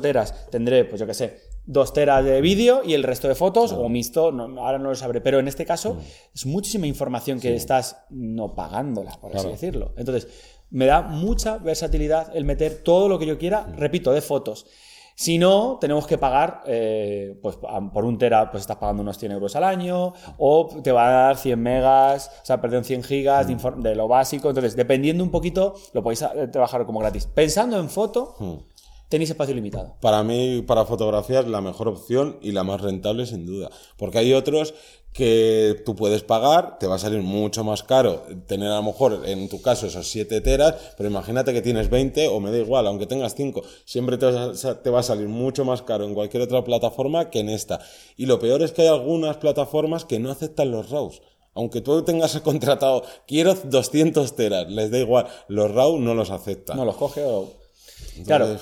teras. 0.00 0.50
tendré, 0.50 0.84
pues 0.84 1.00
yo 1.00 1.06
qué 1.06 1.14
sé, 1.14 1.40
2 1.66 1.92
teras 1.92 2.24
de 2.24 2.40
vídeo 2.40 2.82
y 2.84 2.94
el 2.94 3.02
resto 3.02 3.28
de 3.28 3.34
fotos, 3.34 3.72
o 3.72 3.88
mixto, 3.88 4.28
ahora 4.28 4.78
no 4.78 4.88
lo 4.88 4.94
sabré, 4.94 5.20
pero 5.20 5.38
en 5.38 5.48
este 5.48 5.66
caso 5.66 5.94
mm. 5.94 5.98
es 6.34 6.46
muchísima 6.46 6.86
información 6.86 7.38
que 7.38 7.54
estás 7.54 7.98
no 8.08 8.54
pagándola, 8.54 9.18
por 9.20 9.36
así 9.36 9.48
decirlo. 9.48 9.92
Entonces, 9.96 10.28
me 10.70 10.86
da 10.86 11.02
mucha 11.02 11.58
versatilidad 11.58 12.34
el 12.34 12.44
meter 12.44 12.82
todo 12.82 13.08
lo 13.08 13.18
que 13.18 13.26
yo 13.26 13.38
quiera, 13.38 13.66
repito, 13.76 14.12
de 14.12 14.22
fotos. 14.22 14.66
Si 15.20 15.36
no, 15.36 15.76
tenemos 15.78 16.06
que 16.06 16.16
pagar, 16.16 16.62
eh, 16.64 17.38
pues 17.42 17.58
por 17.92 18.04
un 18.06 18.16
tera, 18.16 18.50
pues 18.50 18.62
estás 18.62 18.78
pagando 18.78 19.02
unos 19.02 19.18
100 19.18 19.32
euros 19.32 19.54
al 19.54 19.64
año, 19.64 20.14
o 20.38 20.66
te 20.82 20.92
va 20.92 21.08
a 21.08 21.10
dar 21.10 21.36
100 21.36 21.60
megas, 21.62 22.30
o 22.42 22.46
sea, 22.46 22.58
perdón, 22.62 22.84
100 22.84 23.02
gigas 23.02 23.46
de, 23.46 23.94
lo 23.94 24.08
básico. 24.08 24.48
Entonces, 24.48 24.76
dependiendo 24.76 25.22
un 25.22 25.30
poquito, 25.30 25.74
lo 25.92 26.02
podéis 26.02 26.22
eh, 26.22 26.48
trabajar 26.48 26.86
como 26.86 27.00
gratis. 27.00 27.26
Pensando 27.26 27.78
en 27.78 27.90
foto, 27.90 28.34
hmm. 28.38 28.54
tenéis 29.10 29.28
espacio 29.28 29.54
limitado. 29.54 29.94
Para 30.00 30.22
mí, 30.22 30.64
para 30.66 30.86
fotografía 30.86 31.40
es 31.40 31.48
la 31.48 31.60
mejor 31.60 31.88
opción 31.88 32.38
y 32.40 32.52
la 32.52 32.64
más 32.64 32.80
rentable, 32.80 33.26
sin 33.26 33.44
duda. 33.44 33.68
Porque 33.98 34.20
hay 34.20 34.32
otros 34.32 34.72
que 35.12 35.82
tú 35.84 35.96
puedes 35.96 36.22
pagar, 36.22 36.78
te 36.78 36.86
va 36.86 36.94
a 36.94 36.98
salir 36.98 37.20
mucho 37.20 37.64
más 37.64 37.82
caro 37.82 38.22
tener 38.46 38.68
a 38.68 38.76
lo 38.76 38.84
mejor 38.84 39.22
en 39.24 39.48
tu 39.48 39.60
caso 39.60 39.86
esos 39.86 40.08
7 40.08 40.40
teras, 40.40 40.76
pero 40.96 41.08
imagínate 41.08 41.52
que 41.52 41.62
tienes 41.62 41.90
20 41.90 42.28
o 42.28 42.38
me 42.38 42.52
da 42.52 42.58
igual, 42.58 42.86
aunque 42.86 43.06
tengas 43.06 43.34
5, 43.34 43.62
siempre 43.84 44.18
te 44.18 44.26
va, 44.30 44.98
a, 44.98 45.02
salir 45.02 45.28
mucho 45.28 45.64
más 45.64 45.82
caro 45.82 46.04
en 46.04 46.14
cualquier 46.14 46.44
otra 46.44 46.62
plataforma 46.62 47.28
que 47.28 47.40
en 47.40 47.48
esta. 47.48 47.80
Y 48.16 48.26
lo 48.26 48.38
peor 48.38 48.62
es 48.62 48.72
que 48.72 48.82
hay 48.82 48.88
algunas 48.88 49.36
plataformas 49.38 50.04
que 50.04 50.20
no 50.20 50.30
aceptan 50.30 50.70
los 50.70 50.90
RAWs. 50.90 51.22
Aunque 51.54 51.80
tú 51.80 52.02
tengas 52.02 52.38
contratado, 52.44 53.02
quiero 53.26 53.54
200 53.54 54.36
teras, 54.36 54.70
les 54.70 54.92
da 54.92 54.98
igual, 54.98 55.26
los 55.48 55.72
RAW 55.72 55.98
no 55.98 56.14
los 56.14 56.30
aceptan. 56.30 56.76
No 56.76 56.84
los 56.84 56.96
coge 56.96 57.22
o... 57.24 57.52
claro. 58.24 58.58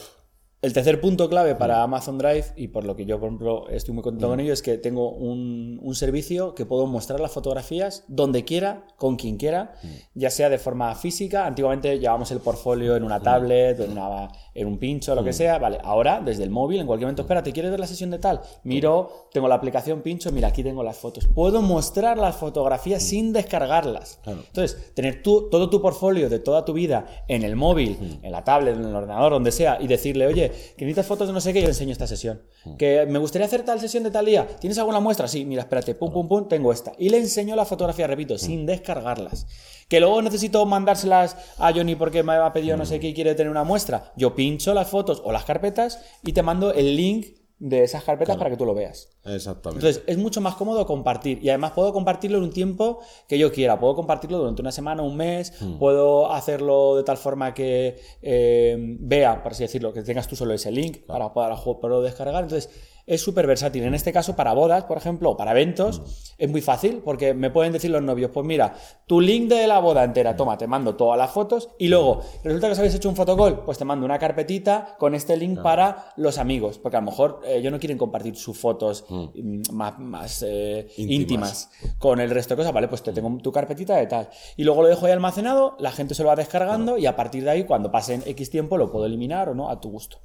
El 0.60 0.72
tercer 0.72 1.00
punto 1.00 1.28
clave 1.28 1.54
para 1.54 1.84
Amazon 1.84 2.18
Drive, 2.18 2.46
y 2.56 2.66
por 2.66 2.84
lo 2.84 2.96
que 2.96 3.06
yo, 3.06 3.20
por 3.20 3.28
ejemplo, 3.28 3.68
estoy 3.68 3.94
muy 3.94 4.02
contento 4.02 4.26
con 4.26 4.40
ello, 4.40 4.52
es 4.52 4.60
que 4.60 4.76
tengo 4.76 5.10
un, 5.12 5.78
servicio 5.94 6.54
que 6.54 6.66
puedo 6.66 6.86
mostrar 6.86 7.20
las 7.20 7.30
fotografías 7.30 8.04
donde 8.08 8.44
quiera, 8.44 8.84
con 8.96 9.16
quien 9.16 9.36
quiera, 9.36 9.74
ya 10.14 10.30
sea 10.30 10.48
de 10.48 10.58
forma 10.58 10.94
física. 10.96 11.46
Antiguamente 11.46 11.98
llevábamos 11.98 12.30
el 12.30 12.40
portfolio 12.40 12.96
en 12.96 13.04
una 13.04 13.20
tablet, 13.20 13.80
en, 13.80 13.92
una, 13.92 14.28
en 14.54 14.66
un 14.66 14.78
pincho, 14.78 15.14
lo 15.14 15.24
que 15.24 15.32
sea. 15.32 15.58
Vale, 15.58 15.78
ahora 15.82 16.20
desde 16.20 16.42
el 16.42 16.50
móvil, 16.50 16.80
en 16.80 16.86
cualquier 16.86 17.06
momento, 17.06 17.22
espérate, 17.22 17.52
¿quieres 17.52 17.70
ver 17.70 17.80
la 17.80 17.86
sesión 17.86 18.10
de 18.10 18.18
tal? 18.18 18.40
Miro, 18.64 19.28
tengo 19.32 19.48
la 19.48 19.54
aplicación 19.54 20.02
pincho, 20.02 20.30
mira, 20.30 20.48
aquí 20.48 20.62
tengo 20.62 20.82
las 20.82 20.98
fotos. 20.98 21.26
Puedo 21.26 21.62
mostrar 21.62 22.18
las 22.18 22.36
fotografías 22.36 23.02
sin 23.02 23.32
descargarlas. 23.32 24.20
Entonces, 24.26 24.92
tener 24.94 25.22
tú, 25.22 25.48
todo 25.50 25.70
tu 25.70 25.80
portfolio 25.80 26.28
de 26.28 26.38
toda 26.38 26.64
tu 26.64 26.72
vida 26.72 27.06
en 27.28 27.44
el 27.44 27.56
móvil, 27.56 28.20
en 28.22 28.32
la 28.32 28.44
tablet, 28.44 28.76
en 28.76 28.84
el 28.84 28.94
ordenador, 28.94 29.32
donde 29.32 29.52
sea, 29.52 29.78
y 29.80 29.86
decirle, 29.86 30.26
oye, 30.26 30.47
oye, 30.48 30.74
que 30.76 30.84
necesitas 30.84 31.06
fotos 31.06 31.28
de 31.28 31.34
no 31.34 31.40
sé 31.40 31.52
qué, 31.52 31.60
yo 31.60 31.66
le 31.66 31.72
enseño 31.72 31.92
esta 31.92 32.06
sesión. 32.06 32.42
Que 32.78 33.06
me 33.06 33.18
gustaría 33.18 33.46
hacer 33.46 33.64
tal 33.64 33.80
sesión 33.80 34.02
de 34.04 34.10
tal 34.10 34.26
día. 34.26 34.46
¿Tienes 34.60 34.78
alguna 34.78 35.00
muestra? 35.00 35.28
Sí, 35.28 35.44
mira, 35.44 35.62
espérate, 35.62 35.94
pum, 35.94 36.12
pum, 36.12 36.28
pum, 36.28 36.48
tengo 36.48 36.72
esta. 36.72 36.92
Y 36.98 37.08
le 37.08 37.18
enseño 37.18 37.56
la 37.56 37.64
fotografía, 37.64 38.06
repito, 38.06 38.38
sin 38.38 38.66
descargarlas. 38.66 39.46
Que 39.88 40.00
luego 40.00 40.20
necesito 40.20 40.64
mandárselas 40.66 41.36
a 41.58 41.72
Johnny 41.72 41.94
porque 41.94 42.22
me 42.22 42.34
ha 42.34 42.52
pedido 42.52 42.76
no 42.76 42.84
sé 42.84 43.00
qué 43.00 43.08
y 43.08 43.14
quiere 43.14 43.34
tener 43.34 43.50
una 43.50 43.64
muestra. 43.64 44.12
Yo 44.16 44.34
pincho 44.34 44.74
las 44.74 44.88
fotos 44.88 45.22
o 45.24 45.32
las 45.32 45.44
carpetas 45.44 46.00
y 46.22 46.32
te 46.32 46.42
mando 46.42 46.72
el 46.72 46.96
link 46.96 47.37
de 47.58 47.82
esas 47.82 48.04
carpetas 48.04 48.36
para 48.36 48.50
que 48.50 48.56
tú 48.56 48.64
lo 48.64 48.74
veas. 48.74 49.08
Exactamente. 49.24 49.84
Entonces, 49.84 50.02
es 50.06 50.16
mucho 50.16 50.40
más 50.40 50.54
cómodo 50.54 50.86
compartir. 50.86 51.40
Y 51.42 51.48
además 51.48 51.72
puedo 51.72 51.92
compartirlo 51.92 52.38
en 52.38 52.44
un 52.44 52.52
tiempo 52.52 53.00
que 53.26 53.38
yo 53.38 53.52
quiera. 53.52 53.78
Puedo 53.80 53.96
compartirlo 53.96 54.38
durante 54.38 54.62
una 54.62 54.72
semana, 54.72 55.02
un 55.02 55.16
mes. 55.16 55.52
Puedo 55.78 56.32
hacerlo 56.32 56.96
de 56.96 57.02
tal 57.02 57.16
forma 57.16 57.54
que 57.54 57.96
eh, 58.22 58.76
vea, 59.00 59.42
por 59.42 59.52
así 59.52 59.64
decirlo, 59.64 59.92
que 59.92 60.02
tengas 60.02 60.28
tú 60.28 60.36
solo 60.36 60.54
ese 60.54 60.70
link 60.70 60.98
para 61.06 61.32
poder 61.32 61.52
poderlo 61.64 62.02
descargar. 62.02 62.44
Entonces, 62.44 62.70
es 63.08 63.22
súper 63.22 63.46
versátil. 63.46 63.84
En 63.84 63.94
este 63.94 64.12
caso, 64.12 64.36
para 64.36 64.52
bodas, 64.52 64.84
por 64.84 64.98
ejemplo, 64.98 65.30
o 65.30 65.36
para 65.36 65.52
eventos, 65.52 66.02
es 66.36 66.48
muy 66.48 66.60
fácil 66.60 67.00
porque 67.02 67.32
me 67.32 67.50
pueden 67.50 67.72
decir 67.72 67.90
los 67.90 68.02
novios, 68.02 68.30
pues 68.32 68.44
mira, 68.44 68.74
tu 69.06 69.20
link 69.20 69.48
de 69.48 69.66
la 69.66 69.78
boda 69.78 70.04
entera, 70.04 70.36
toma, 70.36 70.58
te 70.58 70.66
mando 70.66 70.94
todas 70.94 71.18
las 71.18 71.30
fotos 71.30 71.70
y 71.78 71.88
luego, 71.88 72.20
resulta 72.44 72.66
que 72.66 72.72
os 72.74 72.78
habéis 72.78 72.94
hecho 72.94 73.08
un 73.08 73.16
fotocall, 73.16 73.64
pues 73.64 73.78
te 73.78 73.86
mando 73.86 74.04
una 74.04 74.18
carpetita 74.18 74.96
con 74.98 75.14
este 75.14 75.38
link 75.38 75.62
para 75.62 76.12
los 76.16 76.36
amigos, 76.36 76.78
porque 76.78 76.98
a 76.98 77.00
lo 77.00 77.06
mejor 77.06 77.40
eh, 77.46 77.56
ellos 77.56 77.72
no 77.72 77.78
quieren 77.78 77.96
compartir 77.96 78.36
sus 78.36 78.58
fotos 78.58 79.06
mm, 79.08 79.72
más, 79.72 79.98
más 79.98 80.44
eh, 80.46 80.86
íntimas. 80.98 81.70
con 81.98 82.20
el 82.20 82.28
resto 82.28 82.54
de 82.54 82.58
cosas, 82.58 82.74
vale, 82.74 82.88
pues 82.88 83.02
te 83.02 83.12
tengo 83.12 83.34
tu 83.42 83.50
carpetita 83.50 83.96
de 83.96 84.06
tal. 84.06 84.28
Y 84.58 84.64
luego 84.64 84.82
lo 84.82 84.88
dejo 84.88 85.06
ahí 85.06 85.12
almacenado, 85.12 85.76
la 85.78 85.92
gente 85.92 86.14
se 86.14 86.22
lo 86.22 86.28
va 86.28 86.36
descargando 86.36 86.98
y 86.98 87.06
a 87.06 87.16
partir 87.16 87.42
de 87.44 87.50
ahí, 87.50 87.64
cuando 87.64 87.90
pasen 87.90 88.22
X 88.26 88.50
tiempo, 88.50 88.76
lo 88.76 88.92
puedo 88.92 89.06
eliminar 89.06 89.48
o 89.48 89.54
no, 89.54 89.70
a 89.70 89.80
tu 89.80 89.90
gusto. 89.90 90.18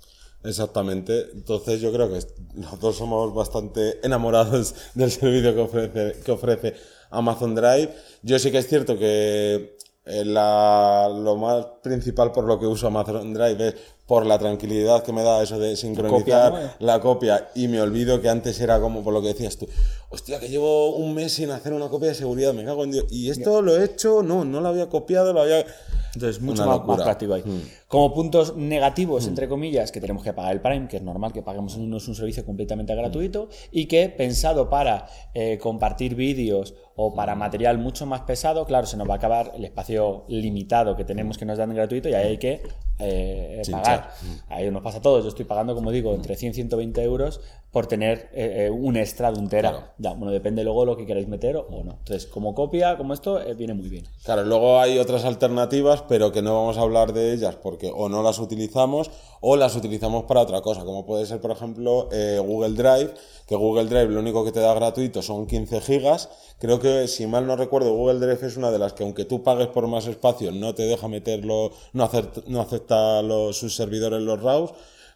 Exactamente. 0.43 1.29
Entonces 1.33 1.81
yo 1.81 1.91
creo 1.91 2.09
que 2.09 2.19
nosotros 2.55 2.97
somos 2.97 3.33
bastante 3.33 4.05
enamorados 4.05 4.75
del 4.93 5.11
servicio 5.11 5.55
que 5.55 5.61
ofrece, 5.61 6.21
que 6.23 6.31
ofrece 6.31 6.73
Amazon 7.09 7.55
Drive. 7.55 7.93
Yo 8.21 8.37
sí 8.39 8.51
que 8.51 8.57
es 8.57 8.67
cierto 8.67 8.97
que 8.97 9.77
eh, 10.05 10.25
la, 10.25 11.09
lo 11.09 11.37
más 11.37 11.65
principal 11.81 12.31
por 12.31 12.43
lo 12.43 12.59
que 12.59 12.65
uso 12.65 12.87
Amazon 12.87 13.33
Drive 13.33 13.67
es 13.69 13.75
por 14.07 14.25
la 14.25 14.37
tranquilidad 14.37 15.03
que 15.03 15.13
me 15.13 15.23
da 15.23 15.41
eso 15.41 15.57
de 15.59 15.77
sincronizar 15.77 16.75
la 16.79 16.99
copia 16.99 17.49
y 17.55 17.67
me 17.67 17.79
olvido 17.81 18.21
que 18.21 18.29
antes 18.29 18.59
era 18.59 18.81
como 18.81 19.01
por 19.01 19.13
lo 19.13 19.21
que 19.21 19.29
decías 19.29 19.57
tú, 19.57 19.67
hostia, 20.09 20.39
que 20.39 20.49
llevo 20.49 20.95
un 20.95 21.13
mes 21.13 21.33
sin 21.33 21.51
hacer 21.51 21.73
una 21.73 21.87
copia 21.87 22.09
de 22.09 22.15
seguridad, 22.15 22.53
me 22.53 22.65
cago 22.65 22.83
en 22.83 22.91
Dios. 22.91 23.05
Y 23.09 23.29
esto 23.29 23.61
lo 23.61 23.77
he 23.77 23.85
hecho, 23.85 24.21
no, 24.21 24.43
no 24.43 24.61
lo 24.61 24.69
había 24.69 24.89
copiado, 24.89 25.33
lo 25.33 25.41
había... 25.41 25.65
Entonces, 26.13 26.43
mucho 26.43 26.63
más, 26.67 27.01
práctico 27.01 27.33
ahí. 27.33 27.41
Hmm. 27.41 27.61
Como 27.87 28.13
puntos 28.13 28.55
negativos, 28.55 29.25
entre 29.25 29.49
comillas, 29.49 29.91
que 29.91 29.99
tenemos 29.99 30.23
que 30.23 30.31
pagar 30.31 30.53
el 30.53 30.61
Prime, 30.61 30.87
que 30.87 30.97
es 30.97 31.01
normal 31.01 31.33
que 31.33 31.41
paguemos 31.41 31.75
un, 31.75 31.91
un 31.91 31.99
servicio 31.99 32.45
completamente 32.45 32.93
gratuito, 32.93 33.49
y 33.71 33.87
que 33.87 34.09
pensado 34.09 34.69
para 34.69 35.07
eh, 35.33 35.57
compartir 35.57 36.13
vídeos 36.13 36.75
o 36.95 37.15
para 37.15 37.33
material 37.33 37.79
mucho 37.79 38.05
más 38.05 38.21
pesado, 38.21 38.65
claro, 38.65 38.85
se 38.85 38.97
nos 38.97 39.09
va 39.09 39.13
a 39.13 39.17
acabar 39.17 39.53
el 39.55 39.65
espacio 39.65 40.25
limitado 40.27 40.95
que 40.95 41.03
tenemos 41.03 41.37
que 41.37 41.45
nos 41.45 41.57
dan 41.57 41.73
gratuito 41.73 42.09
y 42.09 42.13
ahí 42.13 42.27
hay 42.27 42.37
que 42.37 42.61
eh, 42.99 43.61
pagar. 43.71 44.11
Ahí 44.49 44.69
nos 44.71 44.81
pasa 44.81 44.99
a 44.99 45.01
todos. 45.01 45.23
Yo 45.23 45.29
estoy 45.29 45.45
pagando, 45.45 45.75
como 45.75 45.91
digo, 45.91 46.13
entre 46.13 46.35
100 46.35 46.51
y 46.51 46.55
120 46.55 47.03
euros 47.03 47.41
por 47.71 47.87
tener 47.87 48.29
eh, 48.33 48.69
un 48.71 48.97
extra 48.97 49.31
de 49.31 49.39
un 49.39 49.49
tera. 49.49 49.93
Ya, 49.97 50.13
bueno, 50.13 50.31
depende 50.31 50.63
luego 50.63 50.85
lo 50.85 50.95
que 50.95 51.07
queráis 51.07 51.27
meter 51.27 51.57
o 51.57 51.83
no. 51.83 51.93
Entonces, 51.99 52.27
como 52.27 52.53
copia, 52.53 52.97
como 52.97 53.13
esto, 53.15 53.39
viene 53.57 53.73
muy 53.73 53.89
bien. 53.89 54.05
Claro, 54.23 54.43
luego 54.43 54.79
hay 54.79 54.99
otras 54.99 55.25
alternativas, 55.25 56.03
pero 56.07 56.31
que 56.31 56.43
no 56.43 56.53
vamos 56.53 56.77
a 56.77 56.81
hablar 56.81 57.13
de 57.13 57.33
ellas 57.33 57.55
porque 57.55 57.91
o 57.93 58.09
no 58.09 58.21
las 58.21 58.37
utilizamos 58.37 59.09
o 59.41 59.55
las 59.55 59.75
utilizamos 59.75 60.25
para 60.25 60.41
otra 60.41 60.61
cosa, 60.61 60.85
como 60.85 61.05
puede 61.05 61.25
ser, 61.25 61.41
por 61.41 61.51
ejemplo, 61.51 62.07
Google 62.45 62.75
Drive, 62.75 63.13
que 63.47 63.55
Google 63.55 63.85
Drive 63.85 64.07
lo 64.07 64.19
único 64.19 64.45
que 64.45 64.51
te 64.51 64.61
da 64.61 64.73
gratuito 64.73 65.21
son 65.21 65.47
15 65.47 65.81
gigas 65.81 66.29
Creo 66.63 66.79
que, 66.79 67.09
si 67.09 67.27
mal 67.27 67.45
no 67.45 67.57
recuerdo, 67.57 67.93
Google 67.93 68.25
Drive 68.25 68.47
es 68.47 68.55
una 68.55 68.71
de 68.71 68.79
las 68.79 68.93
que, 68.93 69.03
aunque 69.03 69.25
tú 69.25 69.43
pagues 69.43 69.67
por 69.67 69.85
más 69.87 70.07
espacio, 70.07 70.49
no 70.53 70.73
te 70.73 70.83
deja 70.83 71.09
meterlo, 71.09 71.73
no, 71.91 72.09
no 72.47 72.61
acepta 72.61 72.82
los, 72.89 73.57
sus 73.57 73.75
servidores 73.75 74.21
los 74.21 74.41
RAWs 74.41 74.73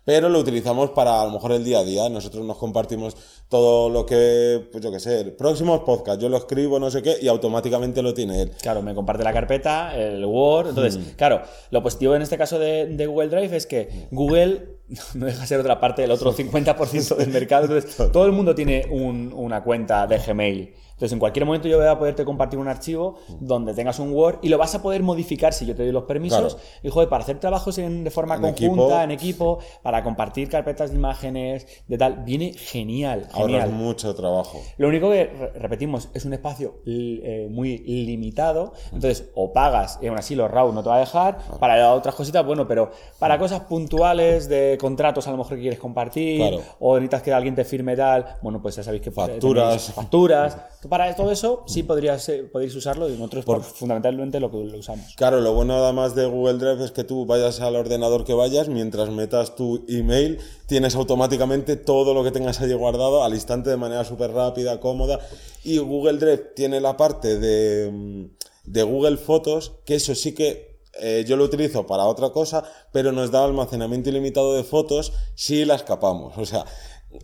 pero 0.07 0.29
lo 0.29 0.39
utilizamos 0.39 0.91
para 0.91 1.21
a 1.21 1.25
lo 1.25 1.31
mejor 1.31 1.51
el 1.51 1.65
día 1.65 1.79
a 1.79 1.83
día. 1.83 2.07
Nosotros 2.07 2.45
nos 2.45 2.55
compartimos 2.55 3.17
todo 3.50 3.89
lo 3.89 4.05
que, 4.05 4.65
pues 4.71 4.81
yo 4.81 4.89
qué 4.89 5.01
sé, 5.01 5.19
el 5.19 5.33
próximo 5.33 5.83
podcast, 5.83 6.21
yo 6.21 6.29
lo 6.29 6.38
escribo, 6.38 6.79
no 6.79 6.89
sé 6.89 7.01
qué, 7.01 7.17
y 7.21 7.27
automáticamente 7.27 8.01
lo 8.01 8.13
tiene 8.13 8.43
él. 8.43 8.51
Claro, 8.62 8.81
me 8.81 8.95
comparte 8.95 9.25
la 9.25 9.33
carpeta, 9.33 9.93
el 9.97 10.24
Word. 10.24 10.69
Entonces, 10.69 10.97
mm. 10.97 11.09
claro, 11.17 11.41
lo 11.71 11.83
positivo 11.83 12.15
en 12.15 12.21
este 12.21 12.38
caso 12.38 12.57
de, 12.57 12.86
de, 12.86 13.05
Google 13.05 13.27
Drive 13.27 13.53
es 13.53 13.67
que 13.67 14.07
Google 14.09 14.77
no 15.13 15.25
deja 15.25 15.41
de 15.41 15.47
ser 15.47 15.59
otra 15.59 15.77
parte 15.81 16.03
del 16.03 16.12
otro 16.12 16.33
50% 16.33 17.17
del 17.17 17.29
mercado. 17.29 17.65
Entonces, 17.65 17.97
todo 18.13 18.25
el 18.25 18.31
mundo 18.31 18.55
tiene 18.55 18.88
un, 18.89 19.33
una 19.36 19.62
cuenta 19.62 20.07
de 20.07 20.19
Gmail. 20.19 20.74
Entonces, 20.98 21.13
en 21.13 21.20
cualquier 21.20 21.46
momento 21.46 21.68
yo 21.68 21.77
voy 21.77 21.86
a 21.86 21.96
poderte 22.00 22.25
compartir 22.25 22.58
un 22.58 22.68
archivo 22.68 23.20
donde 23.39 23.75
tengas 23.75 24.00
un 24.00 24.12
Word 24.13 24.39
y 24.42 24.50
lo 24.50 24.58
vas 24.58 24.74
a 24.74 24.82
poder 24.82 25.04
modificar 25.04 25.54
si 25.54 25.68
yo 25.68 25.75
te 25.75 25.84
doy 25.84 25.92
los 25.92 26.06
permisos. 26.06 26.58
Y 26.82 26.89
joder, 26.89 27.08
para 27.08 27.24
hacer 27.24 27.39
trabajos 27.39 27.75
de 27.75 28.10
forma 28.10 28.42
conjunta, 28.42 29.04
en 29.04 29.12
equipo, 29.12 29.60
para 29.84 30.04
compartir 30.04 30.50
carpetas 30.50 30.89
de 30.89 30.96
imágenes, 30.96 31.68
de 31.88 32.00
tal, 32.00 32.24
viene 32.25 32.51
genial. 32.54 33.27
Ahorras 33.32 33.70
mucho 33.70 34.16
trabajo. 34.16 34.60
Lo 34.77 34.88
único 34.88 35.12
que, 35.12 35.51
repetimos, 35.60 36.10
es 36.16 36.25
un 36.25 36.34
espacio 36.34 36.82
eh, 36.88 37.48
muy 37.51 37.77
limitado. 37.77 38.74
Entonces, 38.92 39.30
o 39.36 39.54
pagas 39.54 40.00
y 40.01 40.08
aún 40.08 40.18
así 40.18 40.34
los 40.34 40.50
RAW 40.50 40.74
no 40.74 40.82
te 40.82 40.89
va 40.89 40.96
a 40.96 41.00
dejar. 41.01 41.38
Para 41.60 41.94
otras 41.94 42.16
cositas, 42.16 42.44
bueno, 42.44 42.68
pero 42.68 42.89
para 43.20 43.38
cosas 43.38 43.60
puntuales 43.62 44.50
de 44.50 44.80
contratos 44.82 45.27
a 45.27 45.32
lo 45.32 45.38
mejor 45.38 45.58
que 45.58 45.62
quieres 45.62 45.80
compartir, 45.80 46.60
o 46.80 46.96
necesitas 46.96 47.22
que 47.22 47.34
alguien 47.34 47.54
te 47.54 47.63
firme 47.63 47.96
tal, 47.96 48.25
bueno, 48.42 48.60
pues 48.60 48.75
ya 48.77 48.84
sabéis 48.84 49.04
que 49.04 49.12
facturas. 49.12 49.94
Facturas 49.94 50.58
para 50.88 51.15
todo 51.15 51.32
eso 51.32 51.63
sí 51.67 51.84
podrías, 51.84 52.32
podéis 52.51 52.75
usarlo 52.75 53.10
y 53.10 53.13
nosotros 53.13 53.46
Por, 53.46 53.63
fundamentalmente 53.63 54.39
lo 54.39 54.51
que 54.51 54.58
lo 54.58 54.77
usamos. 54.77 55.13
Claro, 55.15 55.41
lo 55.41 55.53
bueno 55.53 55.75
además 55.75 56.15
de 56.15 56.25
Google 56.25 56.58
Drive 56.58 56.84
es 56.86 56.91
que 56.91 57.03
tú 57.03 57.25
vayas 57.25 57.62
al 57.62 57.75
ordenador 57.75 58.24
que 58.24 58.34
vayas, 58.34 58.70
mientras 58.70 59.10
metas 59.10 59.56
tu 59.56 59.86
email, 59.88 60.39
tienes 60.65 60.96
automáticamente 60.96 61.75
todo 61.75 62.13
lo 62.13 62.24
que 62.24 62.32
tengas 62.32 62.62
allí 62.62 62.74
guardado 62.74 63.24
al 63.24 63.34
instante 63.34 63.70
de 63.70 63.77
manera 63.77 64.03
súper 64.03 64.32
rápida, 64.32 64.79
cómoda. 64.79 65.20
Y 65.63 65.77
Google 65.79 66.17
Drive 66.17 66.53
tiene 66.56 66.82
la 66.82 66.98
parte 66.98 67.39
de, 67.39 68.29
de 68.65 68.84
Google 68.84 69.17
Fotos, 69.17 69.74
que 69.86 69.96
eso 69.96 70.15
sí 70.15 70.34
que 70.34 70.67
eh, 71.00 71.25
yo 71.27 71.36
lo 71.36 71.44
utilizo 71.44 71.86
para 71.86 72.06
otra 72.06 72.32
cosa, 72.32 72.63
pero 72.91 73.12
nos 73.12 73.32
da 73.32 73.44
almacenamiento 73.44 74.10
ilimitado 74.10 74.56
de 74.56 74.63
fotos 74.63 75.13
si 75.36 75.63
la 75.65 75.75
escapamos. 75.75 76.38
O 76.38 76.46
sea, 76.46 76.65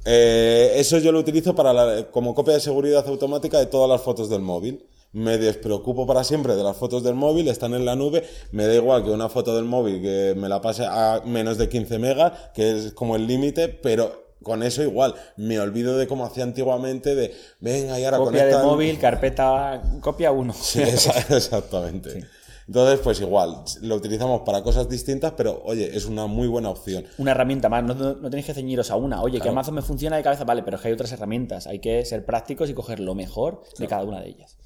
eh, 0.05 0.73
eso 0.75 0.97
yo 0.97 1.12
lo 1.12 1.19
utilizo 1.19 1.55
para 1.55 2.12
como 2.12 2.35
copia 2.35 2.53
de 2.53 2.59
seguridad 2.59 3.07
automática 3.07 3.59
de 3.59 3.65
todas 3.65 3.89
las 3.89 4.01
fotos 4.01 4.29
del 4.29 4.41
móvil. 4.41 4.85
Me 5.12 5.38
despreocupo 5.38 6.07
para 6.07 6.23
siempre 6.23 6.55
de 6.55 6.63
las 6.63 6.75
fotos 6.75 7.03
del 7.03 7.13
móvil, 7.13 7.47
están 7.47 7.75
en 7.75 7.85
la 7.85 7.95
nube. 7.95 8.23
Me 8.51 8.65
da 8.65 8.73
igual 8.73 9.03
que 9.03 9.12
una 9.12 9.29
foto 9.29 9.55
del 9.55 9.65
móvil 9.65 10.01
que 10.01 10.33
me 10.35 10.50
la 10.50 10.59
pase 10.59 10.85
a 10.85 11.21
menos 11.23 11.59
de 11.59 11.69
15 11.69 12.00
megas, 12.00 12.33
que 12.55 12.71
es 12.71 12.93
como 12.93 13.15
el 13.15 13.27
límite, 13.27 13.69
pero 13.69 14.23
con 14.41 14.63
eso 14.63 14.81
igual. 14.83 15.15
Me 15.38 15.59
olvido 15.59 15.97
de 15.97 16.07
cómo 16.07 16.25
hacía 16.25 16.43
antiguamente 16.43 17.13
de, 17.13 17.33
venga, 17.59 18.00
y 18.00 18.05
ahora 18.05 18.17
Copia 18.17 18.45
de 18.45 18.57
móvil, 18.57 19.00
carpeta, 19.00 19.81
copia 20.01 20.31
1. 20.31 20.53
Sí, 20.53 20.81
exactamente. 21.29 22.25
Entonces, 22.67 23.00
pues 23.03 23.20
igual, 23.20 23.63
lo 23.82 23.96
utilizamos 23.96 24.41
para 24.41 24.63
cosas 24.63 24.88
distintas, 24.88 25.34
pero 25.36 25.62
oye, 25.65 25.96
es 25.96 26.05
una 26.05 26.27
muy 26.27 26.48
buena 26.48 26.70
opción. 26.70 27.05
Una 27.17 27.32
herramienta 27.32 27.70
más, 27.70 27.84
no, 27.84 27.93
no, 27.93 28.29
tenéis 28.29 28.46
que 28.46 28.53
ceñiros 28.53 28.89
a 28.91 28.96
una. 28.96 29.22
Oye, 29.22 29.41
que 29.41 29.50
Amazon 29.50 29.75
me 29.75 29.82
funciona 29.82 30.15
de 30.15 30.24
cabeza, 30.24 30.46
vale, 30.46 30.63
pero 30.63 30.77
es 30.77 30.82
que 30.82 30.88
hay 30.88 30.93
otras 30.93 31.12
herramientas. 31.12 31.67
Hay 31.67 31.79
que 31.79 32.05
ser 32.05 32.25
prácticos 32.25 32.70
y 32.70 32.74
coger 32.74 33.00
lo 33.00 33.15
mejor 33.15 33.63
de 33.77 33.88
cada 33.88 34.03
una 34.03 34.22
de 34.22 34.29
ellas. 34.29 34.58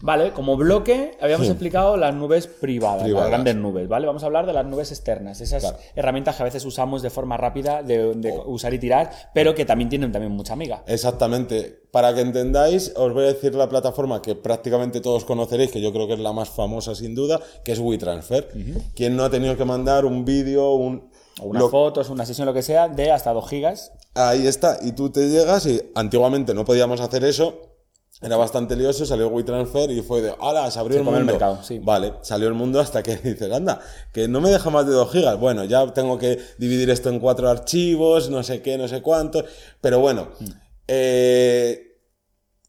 Vale, 0.00 0.32
como 0.32 0.56
bloque 0.56 1.18
habíamos 1.20 1.48
explicado 1.48 1.96
las 1.96 2.14
nubes 2.14 2.46
privadas, 2.46 3.08
las 3.08 3.28
grandes 3.28 3.56
nubes, 3.56 3.88
¿vale? 3.88 4.06
Vamos 4.06 4.22
a 4.22 4.26
hablar 4.26 4.46
de 4.46 4.52
las 4.52 4.64
nubes 4.64 4.92
externas, 4.92 5.40
esas 5.40 5.74
herramientas 5.96 6.36
que 6.36 6.42
a 6.42 6.44
veces 6.44 6.64
usamos 6.64 7.02
de 7.02 7.10
forma 7.10 7.36
rápida 7.36 7.82
de, 7.82 8.32
oh. 8.38 8.50
usar 8.50 8.72
y 8.74 8.78
tirar, 8.78 9.10
pero 9.34 9.56
que 9.56 9.64
también 9.64 9.88
tienen 9.88 10.12
también 10.12 10.32
mucha 10.32 10.52
amiga. 10.52 10.84
Exactamente. 10.86 11.82
Para 11.90 12.14
que 12.14 12.20
entendáis, 12.20 12.92
os 12.96 13.12
voy 13.12 13.24
a 13.24 13.28
decir 13.28 13.54
la 13.54 13.68
plataforma 13.68 14.22
que 14.22 14.36
prácticamente 14.36 15.00
todos 15.00 15.24
conoceréis, 15.24 15.72
que 15.72 15.80
yo 15.80 15.92
creo 15.92 16.06
que 16.06 16.12
es 16.12 16.20
la 16.20 16.32
más 16.32 16.50
famosa 16.50 16.94
sin 16.94 17.14
duda, 17.14 17.40
que 17.64 17.72
es 17.72 17.80
WeTransfer. 17.80 18.50
Quien 18.94 19.16
no 19.16 19.24
ha 19.24 19.30
tenido 19.30 19.56
que 19.56 19.64
mandar 19.64 20.04
un 20.04 20.24
vídeo, 20.24 20.74
un... 20.74 21.10
Unas 21.40 21.70
fotos, 21.70 22.10
una 22.10 22.26
sesión, 22.26 22.46
lo 22.46 22.54
que 22.54 22.62
sea, 22.62 22.88
de 22.88 23.12
hasta 23.12 23.32
2 23.32 23.48
gigas. 23.48 23.92
Ahí 24.14 24.46
está, 24.46 24.78
y 24.82 24.92
tú 24.92 25.10
te 25.10 25.28
llegas 25.28 25.66
y 25.66 25.80
antiguamente 25.94 26.52
no 26.52 26.64
podíamos 26.64 27.00
hacer 27.00 27.24
eso, 27.24 27.77
era 28.20 28.36
bastante 28.36 28.74
lioso, 28.74 29.06
salió 29.06 29.28
WeTransfer 29.28 29.90
y 29.92 30.02
fue 30.02 30.20
de, 30.20 30.34
¡hala! 30.40 30.68
Se 30.70 30.80
abrió 30.80 30.98
el 30.98 31.04
mundo. 31.04 31.20
mercado, 31.20 31.62
sí. 31.62 31.78
Vale, 31.78 32.14
salió 32.22 32.48
el 32.48 32.54
mundo 32.54 32.80
hasta 32.80 33.02
que 33.02 33.16
dices, 33.22 33.52
anda, 33.52 33.80
que 34.12 34.26
no 34.26 34.40
me 34.40 34.50
deja 34.50 34.70
más 34.70 34.86
de 34.86 34.92
2 34.92 35.12
gigas. 35.12 35.38
Bueno, 35.38 35.64
ya 35.64 35.92
tengo 35.92 36.18
que 36.18 36.38
dividir 36.58 36.90
esto 36.90 37.10
en 37.10 37.20
cuatro 37.20 37.48
archivos, 37.48 38.28
no 38.28 38.42
sé 38.42 38.60
qué, 38.60 38.76
no 38.76 38.88
sé 38.88 39.02
cuánto. 39.02 39.44
Pero 39.80 40.00
bueno, 40.00 40.30
mm. 40.40 40.46
eh, 40.88 41.87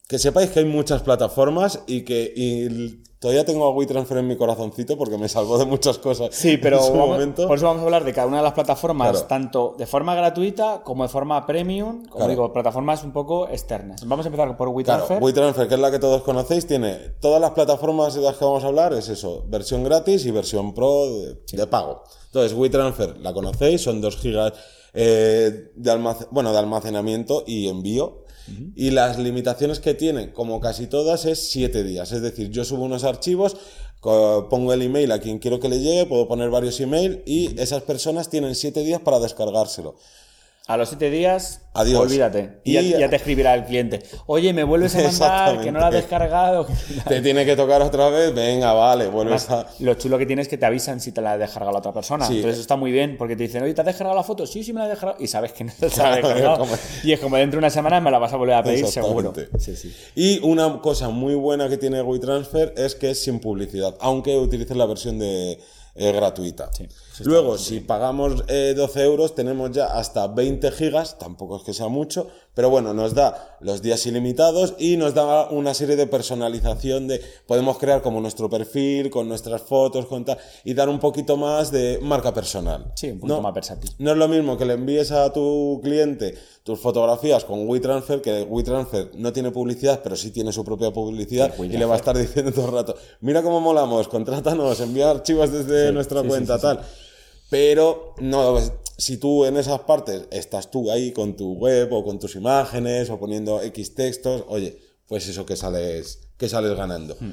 que 0.10 0.18
sepáis 0.18 0.50
que 0.50 0.60
hay 0.60 0.66
muchas 0.66 1.04
plataformas 1.04 1.84
y 1.86 2.02
que 2.02 2.34
y 2.36 3.04
todavía 3.20 3.46
tengo 3.46 3.66
a 3.66 3.72
WeTransfer 3.74 4.18
en 4.18 4.28
mi 4.28 4.36
corazoncito 4.36 4.98
porque 4.98 5.20
me 5.20 5.30
salvó 5.30 5.60
de 5.60 5.66
muchas 5.66 6.00
cosas. 6.00 6.30
Sí, 6.32 6.58
pero 6.58 6.78
en 6.78 6.84
su 6.84 6.92
vamos- 6.94 7.10
momento. 7.10 7.48
por 7.48 7.58
eso 7.58 7.68
vamos 7.68 7.82
a 7.84 7.86
hablar 7.86 8.04
de 8.04 8.12
cada 8.14 8.26
una 8.26 8.38
de 8.38 8.44
las 8.44 8.54
plataformas, 8.54 9.12
Claro. 9.12 9.28
tanto 9.28 9.76
de 9.78 9.86
forma 9.86 10.16
gratuita 10.16 10.82
como 10.84 11.04
de 11.04 11.10
forma 11.10 11.46
premium, 11.46 12.06
como 12.06 12.16
Claro. 12.16 12.30
digo, 12.32 12.52
plataformas 12.54 13.04
un 13.04 13.12
poco 13.14 13.48
externas. 13.50 14.02
Vamos 14.08 14.26
a 14.26 14.30
empezar 14.30 14.48
por 14.58 14.58
Claro, 14.58 14.72
WeTransfer. 14.72 15.22
WeTransfer, 15.22 15.68
que 15.68 15.76
es 15.76 15.80
la 15.80 15.92
que 15.92 16.00
todos 16.00 16.24
conocéis, 16.24 16.66
tiene 16.66 16.96
todas 17.22 17.40
las 17.40 17.52
plataformas 17.52 18.16
de 18.16 18.22
las 18.22 18.36
que 18.36 18.46
vamos 18.46 18.64
a 18.64 18.68
hablar, 18.68 18.94
es 18.94 19.10
eso, 19.10 19.44
versión 19.48 19.84
gratis 19.84 20.26
y 20.26 20.32
versión 20.32 20.74
pro 20.74 21.06
de, 21.06 21.36
de 21.52 21.68
pago. 21.68 22.02
Entonces, 22.28 22.58
WeTransfer, 22.58 23.18
la 23.18 23.32
conocéis, 23.32 23.82
son 23.84 24.02
2 24.02 24.18
gigas 24.18 24.54
eh, 24.92 25.70
de, 25.76 26.16
bueno, 26.32 26.52
de 26.52 26.58
almacenamiento 26.58 27.44
y 27.46 27.68
envío. 27.68 28.24
Y 28.76 28.92
las 28.92 29.20
limitaciones 29.20 29.80
que 29.80 29.94
tiene, 29.94 30.34
como 30.34 30.60
casi 30.60 30.88
todas, 30.88 31.26
es 31.26 31.50
7 31.52 31.84
días. 31.84 32.12
Es 32.12 32.22
decir, 32.22 32.50
yo 32.50 32.66
subo 32.66 32.84
unos 32.84 33.04
archivos, 33.04 33.58
pongo 34.02 34.74
el 34.74 34.82
email 34.82 35.12
a 35.12 35.20
quien 35.20 35.40
quiero 35.40 35.60
que 35.60 35.70
le 35.70 35.80
llegue, 35.80 36.06
puedo 36.06 36.28
poner 36.28 36.50
varios 36.50 36.80
emails 36.80 37.20
y 37.26 37.60
esas 37.60 37.84
personas 37.84 38.30
tienen 38.30 38.56
7 38.56 38.82
días 38.84 39.02
para 39.02 39.20
descargárselo. 39.20 39.98
A 40.70 40.78
los 40.78 40.90
siete 40.90 41.10
días, 41.10 41.64
Adiós. 41.74 42.00
olvídate. 42.00 42.60
Y, 42.64 42.78
Y- 42.78 42.90
ya, 42.92 43.00
ya 43.00 43.10
te 43.10 43.16
escribirá 43.16 43.56
el 43.56 43.64
cliente. 43.66 44.02
Oye, 44.28 44.54
me 44.54 44.64
vuelves 44.64 44.96
a 44.96 45.02
mandar, 45.04 45.62
que 45.62 45.72
no 45.72 45.80
la 45.80 45.88
has 45.88 45.94
descargado. 45.96 46.68
Te 47.08 47.22
tiene 47.22 47.44
que 47.44 47.56
tocar 47.56 47.82
otra 47.82 48.10
vez, 48.10 48.36
venga, 48.36 48.72
vale, 48.74 49.08
vuelves 49.08 49.50
a... 49.50 49.66
Lo 49.80 49.96
chulo 49.96 50.20
que 50.20 50.28
tienes 50.28 50.44
es 50.46 50.50
que 50.52 50.60
te 50.60 50.68
avisan 50.68 51.00
si 51.00 51.12
te 51.12 51.22
la 51.22 51.32
ha 51.32 51.38
descargado 51.40 51.72
la 51.72 51.80
otra 51.80 51.92
persona. 51.92 52.24
Sí. 52.28 52.36
Entonces 52.36 52.54
eso 52.54 52.62
está 52.62 52.76
muy 52.76 52.92
bien, 52.92 53.18
porque 53.18 53.36
te 53.36 53.42
dicen, 53.42 53.64
oye, 53.64 53.74
¿te 53.74 53.82
has 53.82 53.88
descargado 53.88 54.16
la 54.16 54.24
foto? 54.24 54.46
Sí, 54.46 54.64
sí 54.64 54.72
me 54.72 54.82
la 54.82 54.86
he 54.86 54.90
descargado. 54.90 55.24
Y 55.24 55.26
sabes 55.28 55.54
que 55.54 55.64
no 55.64 55.74
te 55.80 55.90
la 55.90 56.10
has 56.12 56.16
descargado. 56.18 56.68
Y 57.04 57.14
es 57.14 57.20
como 57.20 57.36
dentro 57.38 57.58
de 57.58 57.66
una 57.66 57.72
semana 57.72 58.00
me 58.00 58.12
la 58.12 58.20
vas 58.20 58.32
a 58.32 58.38
volver 58.38 58.54
a 58.54 58.62
pedir, 58.64 58.86
seguro. 58.86 59.30
Exactamente. 59.30 59.60
Sí, 59.60 59.76
sí. 59.76 59.96
Y 60.16 60.40
una 60.48 60.80
cosa 60.82 61.10
muy 61.10 61.34
buena 61.34 61.68
que 61.68 61.78
tiene 61.80 62.04
WeTransfer 62.04 62.76
es 62.78 62.94
que 62.94 63.10
es 63.10 63.24
sin 63.24 63.40
publicidad, 63.40 63.96
aunque 64.02 64.38
utilices 64.38 64.78
la 64.78 64.86
versión 64.86 65.18
de 65.18 65.58
eh, 66.00 66.14
gratuita. 66.14 66.72
Sí, 66.74 66.88
Luego, 67.26 67.58
si 67.58 67.82
pagamos 67.82 68.46
eh, 68.48 68.74
12 68.76 69.04
euros, 69.04 69.36
tenemos 69.36 69.72
ya 69.72 69.88
hasta 69.88 70.28
20 70.28 70.72
gigas, 70.72 71.20
tampoco 71.20 71.58
es 71.58 71.64
que 71.64 71.74
sea 71.74 71.90
mucho, 71.90 72.28
pero 72.54 72.70
bueno, 72.70 72.94
nos 72.94 73.14
da 73.14 73.58
los 73.60 73.82
días 73.82 74.06
ilimitados 74.06 74.76
y 74.80 74.96
nos 74.96 75.14
da 75.14 75.50
una 75.50 75.74
serie 75.74 75.98
de 75.98 76.08
personalización 76.08 77.10
de, 77.10 77.22
podemos 77.46 77.78
crear 77.78 78.02
como 78.02 78.22
nuestro 78.22 78.50
perfil, 78.50 79.10
con 79.10 79.28
nuestras 79.28 79.62
fotos, 79.62 80.06
con 80.06 80.24
tal, 80.24 80.38
y 80.64 80.74
dar 80.74 80.88
un 80.88 81.00
poquito 81.00 81.36
más 81.36 81.70
de 81.70 82.00
marca 82.02 82.34
personal. 82.34 82.94
Sí, 82.96 83.12
un 83.12 83.20
poquito 83.20 83.36
¿no? 83.36 83.42
más 83.42 83.54
versátil. 83.54 83.92
No 84.00 84.12
es 84.12 84.18
lo 84.18 84.30
mismo 84.30 84.58
que 84.58 84.64
le 84.64 84.76
envíes 84.76 85.12
a 85.12 85.34
tu 85.34 85.82
cliente 85.84 86.36
tus 86.64 86.80
fotografías 86.80 87.46
con 87.46 87.68
WeTransfer, 87.68 88.22
que 88.22 88.44
WeTransfer 88.44 89.12
no 89.16 89.34
tiene 89.34 89.50
publicidad, 89.50 90.02
pero 90.04 90.16
sí 90.16 90.30
tiene 90.30 90.52
su 90.52 90.64
propia 90.64 90.92
publicidad 90.92 91.52
y 91.58 91.70
le 91.70 91.86
va 91.86 91.96
a 91.96 91.98
estar 91.98 92.16
diciendo 92.18 92.52
todo 92.52 92.68
el 92.68 92.74
rato, 92.74 92.96
mira 93.22 93.42
cómo 93.42 93.60
molamos, 93.60 94.08
contrátanos, 94.08 94.80
envía 94.80 95.10
archivos 95.10 95.52
desde 95.52 95.89
nuestra 95.94 96.24
cuenta, 96.24 96.60
tal. 96.60 96.82
Pero 97.50 98.14
no, 98.20 98.52
pues, 98.54 98.72
si 98.98 99.18
tú 99.18 99.46
en 99.46 99.58
esas 99.58 99.80
partes 99.82 100.28
estás 100.32 100.70
tú 100.70 100.92
ahí 100.92 101.12
con 101.12 101.36
tu 101.36 101.54
web 101.54 101.92
o 101.94 102.04
con 102.04 102.20
tus 102.20 102.36
imágenes 102.36 103.10
o 103.10 103.18
poniendo 103.20 103.62
X 103.62 103.96
textos, 103.96 104.44
oye, 104.48 104.78
pues 105.08 105.28
eso 105.28 105.46
que 105.46 105.56
sales, 105.56 106.20
que 106.38 106.48
sales 106.48 106.76
ganando. 106.78 107.16
Hmm. 107.20 107.32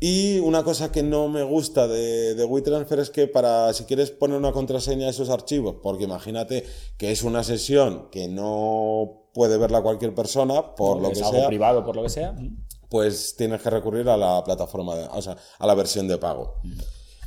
Y 0.00 0.38
una 0.40 0.62
cosa 0.62 0.92
que 0.92 1.02
no 1.02 1.28
me 1.28 1.42
gusta 1.42 1.88
de, 1.88 2.34
de 2.34 2.44
WeTransfer 2.44 2.98
es 2.98 3.08
que 3.10 3.26
para, 3.26 3.72
si 3.72 3.84
quieres 3.84 4.10
poner 4.10 4.36
una 4.36 4.52
contraseña 4.52 5.06
a 5.06 5.10
esos 5.10 5.30
archivos, 5.30 5.76
porque 5.82 6.04
imagínate 6.04 6.64
que 6.98 7.10
es 7.10 7.22
una 7.22 7.42
sesión 7.42 8.08
que 8.10 8.28
no 8.28 9.22
puede 9.32 9.56
verla 9.56 9.80
cualquier 9.82 10.14
persona, 10.14 10.74
por 10.74 11.00
lo 11.00 11.08
es 11.10 11.18
que 11.18 11.24
algo 11.24 11.38
sea, 11.38 11.46
privado, 11.48 11.84
por 11.84 11.96
lo 11.96 12.02
que 12.02 12.10
sea. 12.10 12.36
pues 12.90 13.34
tienes 13.36 13.62
que 13.62 13.70
recurrir 13.70 14.08
a 14.10 14.16
la 14.18 14.44
plataforma, 14.44 14.94
de- 14.94 15.08
o 15.10 15.22
sea, 15.22 15.36
a 15.58 15.66
la 15.66 15.74
versión 15.74 16.06
de 16.06 16.18
pago. 16.18 16.56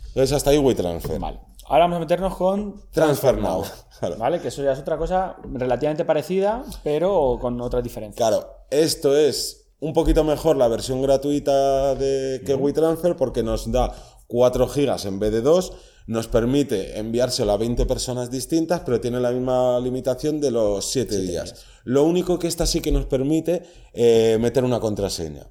Entonces 0.07 0.31
hasta 0.31 0.51
ahí 0.51 0.57
WeTransfer. 0.57 1.19
Vale. 1.19 1.39
Ahora 1.69 1.83
vamos 1.83 1.97
a 1.97 1.99
meternos 1.99 2.35
con 2.35 2.81
Transfer 2.91 3.37
Now. 3.37 3.63
Claro. 3.99 4.15
¿Vale? 4.17 4.39
Que 4.39 4.49
eso 4.49 4.63
ya 4.63 4.73
es 4.73 4.79
otra 4.79 4.95
cosa 4.95 5.37
relativamente 5.53 6.05
parecida, 6.05 6.63
pero 6.83 7.39
con 7.41 7.59
otras 7.59 7.83
diferencias. 7.83 8.15
Claro, 8.15 8.47
esto 8.69 9.17
es 9.17 9.71
un 9.79 9.93
poquito 9.93 10.23
mejor 10.23 10.55
la 10.55 10.67
versión 10.67 11.01
gratuita 11.01 11.95
de 11.95 12.43
que 12.45 12.53
WeTransfer 12.53 13.15
porque 13.15 13.41
nos 13.41 13.71
da 13.71 13.93
4 14.27 14.67
gigas 14.67 15.05
en 15.05 15.19
vez 15.19 15.31
de 15.31 15.41
2, 15.41 15.73
nos 16.07 16.27
permite 16.27 16.99
enviárselo 16.99 17.51
a 17.51 17.57
20 17.57 17.85
personas 17.85 18.31
distintas, 18.31 18.81
pero 18.81 19.01
tiene 19.01 19.19
la 19.19 19.31
misma 19.31 19.79
limitación 19.79 20.39
de 20.39 20.51
los 20.51 20.85
7 20.85 21.19
días. 21.19 21.65
Lo 21.83 22.03
único 22.03 22.39
que 22.39 22.47
esta 22.47 22.65
sí 22.65 22.81
que 22.81 22.91
nos 22.91 23.05
permite 23.05 23.63
eh, 23.93 24.37
meter 24.39 24.63
una 24.63 24.79
contraseña. 24.79 25.47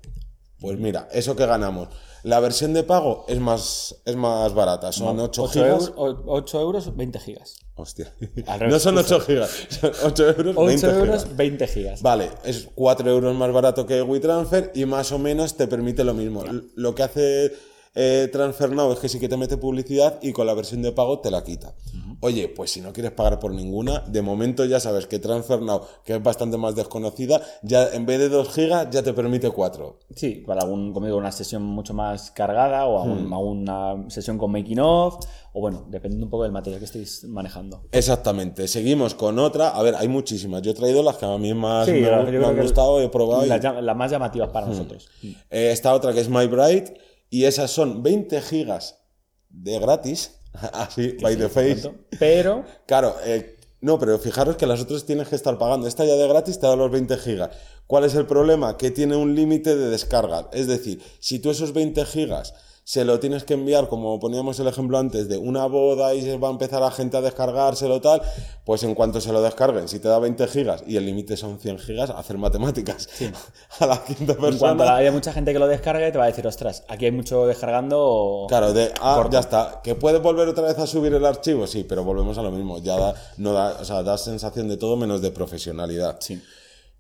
Pues 0.59 0.79
mira, 0.79 1.09
eso 1.13 1.37
que 1.37 1.47
ganamos. 1.47 1.89
La 2.27 2.41
versión 2.41 2.75
de 2.75 2.83
pago 2.83 3.25
es 3.29 3.39
más, 3.39 3.95
es 4.05 4.17
más 4.17 4.53
barata, 4.53 4.91
son 4.91 5.21
8, 5.21 5.45
8 5.45 5.53
gigas. 5.53 5.69
euros, 5.71 5.93
o- 5.97 6.23
8 6.35 6.61
euros, 6.61 6.97
20 6.97 7.21
gigas. 7.21 7.55
Hostia. 7.77 8.13
Revés, 8.21 8.73
No 8.73 8.79
son 8.81 8.99
8 8.99 9.21
gigas, 9.21 9.51
son 9.69 9.93
8 10.05 10.29
euros, 10.31 10.55
8 10.57 10.67
20 10.67 10.87
euros, 10.87 11.05
gigas. 11.23 11.37
20 11.37 11.67
gigas. 11.69 12.03
Vale, 12.03 12.31
es 12.45 12.69
4 12.75 13.09
euros 13.09 13.33
más 13.37 13.53
barato 13.53 13.87
que 13.87 14.03
WeTransfer 14.03 14.73
y 14.75 14.87
más 14.87 15.13
o 15.13 15.21
menos 15.21 15.57
te 15.57 15.69
permite 15.69 16.03
lo 16.03 16.15
mismo. 16.15 16.43
Lo 16.75 16.95
que 16.97 17.05
hace 17.05 17.53
eh, 17.95 18.29
Transfer 18.33 18.73
Now 18.73 18.93
es 18.93 18.99
que 18.99 19.09
sí 19.09 19.21
que 19.21 19.29
te 19.29 19.37
mete 19.37 19.57
publicidad 19.57 20.19
y 20.21 20.33
con 20.33 20.47
la 20.49 20.55
versión 20.55 20.83
de 20.83 20.91
pago 20.93 21.21
te 21.21 21.31
la 21.31 21.45
quita. 21.45 21.75
Oye, 22.21 22.49
pues 22.49 22.71
si 22.71 22.81
no 22.81 22.93
quieres 22.93 23.13
pagar 23.13 23.39
por 23.39 23.53
ninguna, 23.53 24.01
de 24.09 24.23
momento 24.23 24.65
ya 24.65 24.81
sabes 24.81 25.07
que 25.07 25.19
Transfer 25.19 25.61
Now, 25.61 25.83
que 26.05 26.15
es 26.15 26.23
bastante 26.23 26.57
más 26.57 26.75
desconocida, 26.75 27.43
ya 27.63 27.89
en 27.93 28.07
vez 28.07 28.19
de 28.19 28.29
2 28.31 28.49
gigas 28.55 28.89
ya 28.91 29.03
te 29.03 29.13
permite 29.13 29.51
4. 29.51 29.99
Sí, 30.15 30.43
para 30.47 30.63
algún, 30.63 30.93
como 30.95 31.07
digo, 31.07 31.19
una 31.19 31.31
sesión 31.31 31.63
mucho 31.63 31.93
más 31.95 32.31
cargada 32.31 32.87
o 32.87 33.05
Hmm. 33.05 33.33
alguna 33.33 34.05
sesión 34.09 34.39
con 34.39 34.51
making 34.51 34.81
of, 34.81 35.19
o 35.53 35.61
bueno, 35.61 35.87
dependiendo 35.91 36.27
un 36.27 36.31
poco 36.31 36.45
del 36.45 36.53
material 36.53 36.79
que 36.81 36.87
estéis 36.87 37.25
manejando. 37.25 37.83
Exactamente. 37.93 38.67
Seguimos 38.67 39.15
con 39.15 39.39
otra. 39.39 39.69
A 39.71 39.83
ver, 39.83 39.95
hay 39.95 40.09
muchísimas. 40.09 40.63
Yo 40.63 40.71
he 40.71 40.75
traído 40.75 41.03
las 41.03 41.17
que 41.17 41.27
a 41.27 41.37
mí 41.39 41.53
más 41.55 41.87
Sí, 41.87 41.93
me, 41.93 42.09
han 42.11 42.57
gustado, 42.61 43.01
he 43.01 43.09
probado. 43.09 43.45
y- 43.45 43.49
Las, 43.49 43.61
llam- 43.63 43.81
las 43.81 43.97
más 43.97 44.11
llamativas 44.11 44.49
para 44.51 44.67
nosotros. 44.67 45.09
Eh, 45.51 45.71
esta 45.73 45.95
otra 45.95 46.13
que 46.13 46.21
es 46.21 46.29
My 46.29 46.47
Bright 46.47 46.91
y 47.31 47.45
esas 47.45 47.71
son 47.71 48.03
20 48.03 48.41
gigas 48.41 49.01
de 49.49 49.79
gratis, 49.79 50.39
así, 50.73 51.17
by 51.21 51.37
the 51.37 51.49
face. 51.49 51.91
Pero, 52.19 52.65
Claro, 52.87 53.17
eh, 53.25 53.57
no, 53.81 53.99
pero 53.99 54.19
fijaros 54.19 54.57
que 54.57 54.67
las 54.67 54.81
otras 54.81 55.05
tienes 55.05 55.29
que 55.29 55.37
estar 55.37 55.59
pagando. 55.59 55.87
Esta 55.87 56.05
ya 56.05 56.15
de 56.15 56.27
gratis 56.27 56.59
te 56.59 56.67
da 56.67 56.77
los 56.77 56.91
20 56.91 57.17
gigas. 57.19 57.51
¿Cuál 57.87 58.05
es 58.05 58.15
el 58.15 58.27
problema? 58.27 58.77
Que 58.77 58.91
tiene 58.91 59.17
un 59.17 59.35
límite 59.35 59.77
de 59.77 59.89
descarga. 59.89 60.49
Es 60.53 60.67
decir, 60.67 61.01
si 61.21 61.39
tú 61.39 61.51
esos 61.51 61.73
20 61.73 62.05
gigas 62.07 62.55
se 62.89 63.05
lo 63.05 63.19
tienes 63.19 63.43
que 63.43 63.55
enviar, 63.55 63.89
como 63.89 64.21
poníamos 64.21 64.61
el 64.61 64.69
ejemplo 64.69 64.97
antes, 64.97 65.29
de 65.29 65.39
una 65.39 65.67
boda 65.67 66.15
y 66.15 66.23
se 66.23 66.39
va 66.39 66.47
a 66.47 66.51
empezar 66.53 66.81
la 66.81 66.93
gente 66.93 67.17
a 67.17 67.21
descargárselo 67.21 68.01
tal, 68.01 68.23
pues 68.65 68.85
en 68.85 68.95
cuanto 68.95 69.21
se 69.21 69.33
lo 69.33 69.43
descarguen, 69.43 69.89
si 69.89 69.99
te 69.99 70.07
da 70.07 70.21
20 70.21 70.47
gigas 70.47 70.85
y 70.87 70.97
el 70.97 71.05
límite 71.05 71.37
son 71.37 71.59
100 71.59 71.81
gigas, 71.81 72.11
hacer 72.11 72.39
matemáticas. 72.39 73.09
A 73.81 73.87
la 73.87 74.05
quinta 74.05 74.35
en 74.35 74.39
cuanto 74.39 74.59
persona. 74.61 74.95
haya 74.95 75.11
mucha 75.11 75.33
gente 75.33 75.53
que 75.53 75.59
lo 75.59 75.67
descargue, 75.67 76.13
te 76.13 76.19
va 76.19 76.25
a 76.25 76.27
decir, 76.29 76.47
ostras, 76.47 76.85
aquí 76.87 77.07
hay 77.07 77.11
mucho 77.11 77.45
descargando. 77.49 77.99
o- 78.01 78.47
Claro, 78.47 78.73
de, 78.73 78.93
ah, 79.01 79.29
ya 79.33 79.41
está. 79.41 79.81
¿Que 79.83 79.97
puedes 79.97 80.23
volver 80.23 80.47
otra 80.47 80.63
vez 80.63 80.79
a 80.79 80.87
subir 80.87 81.13
el 81.13 81.27
archivo? 81.27 81.67
Sí, 81.67 81.83
pero 81.83 82.05
volvemos 82.05 82.39
a 82.39 82.43
lo 82.43 82.53
mismo. 82.53 82.79
Ya 82.79 82.97
da, 82.97 83.15
no 83.39 83.53
da, 83.53 83.79
o 83.81 83.85
sea, 83.85 84.05
da 84.05 84.17
sensación 84.17 84.69
de 84.69 84.77
todo 84.77 84.97
menos 84.97 85.21
de 85.23 85.33
profesionalidad. 85.33 86.19
Sí. 86.21 86.41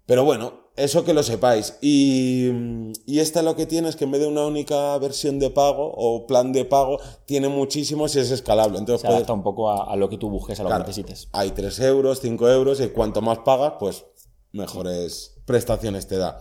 Pero 0.07 0.25
bueno, 0.25 0.53
eso 0.77 1.05
que 1.05 1.13
lo 1.15 1.23
sepáis. 1.25 1.77
Y, 1.81 2.49
y 3.07 3.19
esta 3.19 3.43
lo 3.43 3.57
que 3.57 3.67
tiene 3.67 3.89
es 3.89 3.97
que 3.97 4.05
en 4.05 4.13
vez 4.13 4.21
de 4.21 4.29
una 4.29 4.47
única 4.47 4.97
versión 4.99 5.39
de 5.41 5.51
pago 5.51 5.93
o 5.97 6.27
plan 6.29 6.53
de 6.53 6.65
pago, 6.65 6.99
tiene 7.25 7.49
muchísimos 7.49 8.15
y 8.15 8.21
es 8.21 8.31
escalable. 8.31 8.79
Entonces, 8.79 9.01
Se 9.01 9.07
puedes- 9.09 9.17
adapta 9.19 9.33
un 9.33 9.43
poco 9.43 9.69
a, 9.71 9.85
a 9.93 9.97
lo 9.97 10.09
que 10.09 10.17
tú 10.19 10.31
busques, 10.31 10.61
a 10.61 10.63
lo 10.63 10.69
claro, 10.69 10.85
que 10.85 10.89
necesites. 10.91 11.29
hay 11.33 11.51
3 11.51 11.81
euros, 11.81 12.21
5 12.21 12.49
euros, 12.49 12.81
y 12.81 12.89
cuanto 12.91 13.21
más 13.21 13.39
pagas, 13.41 13.75
pues 13.81 14.05
mejores 14.53 15.35
prestaciones 15.45 16.07
te 16.07 16.19
da. 16.19 16.39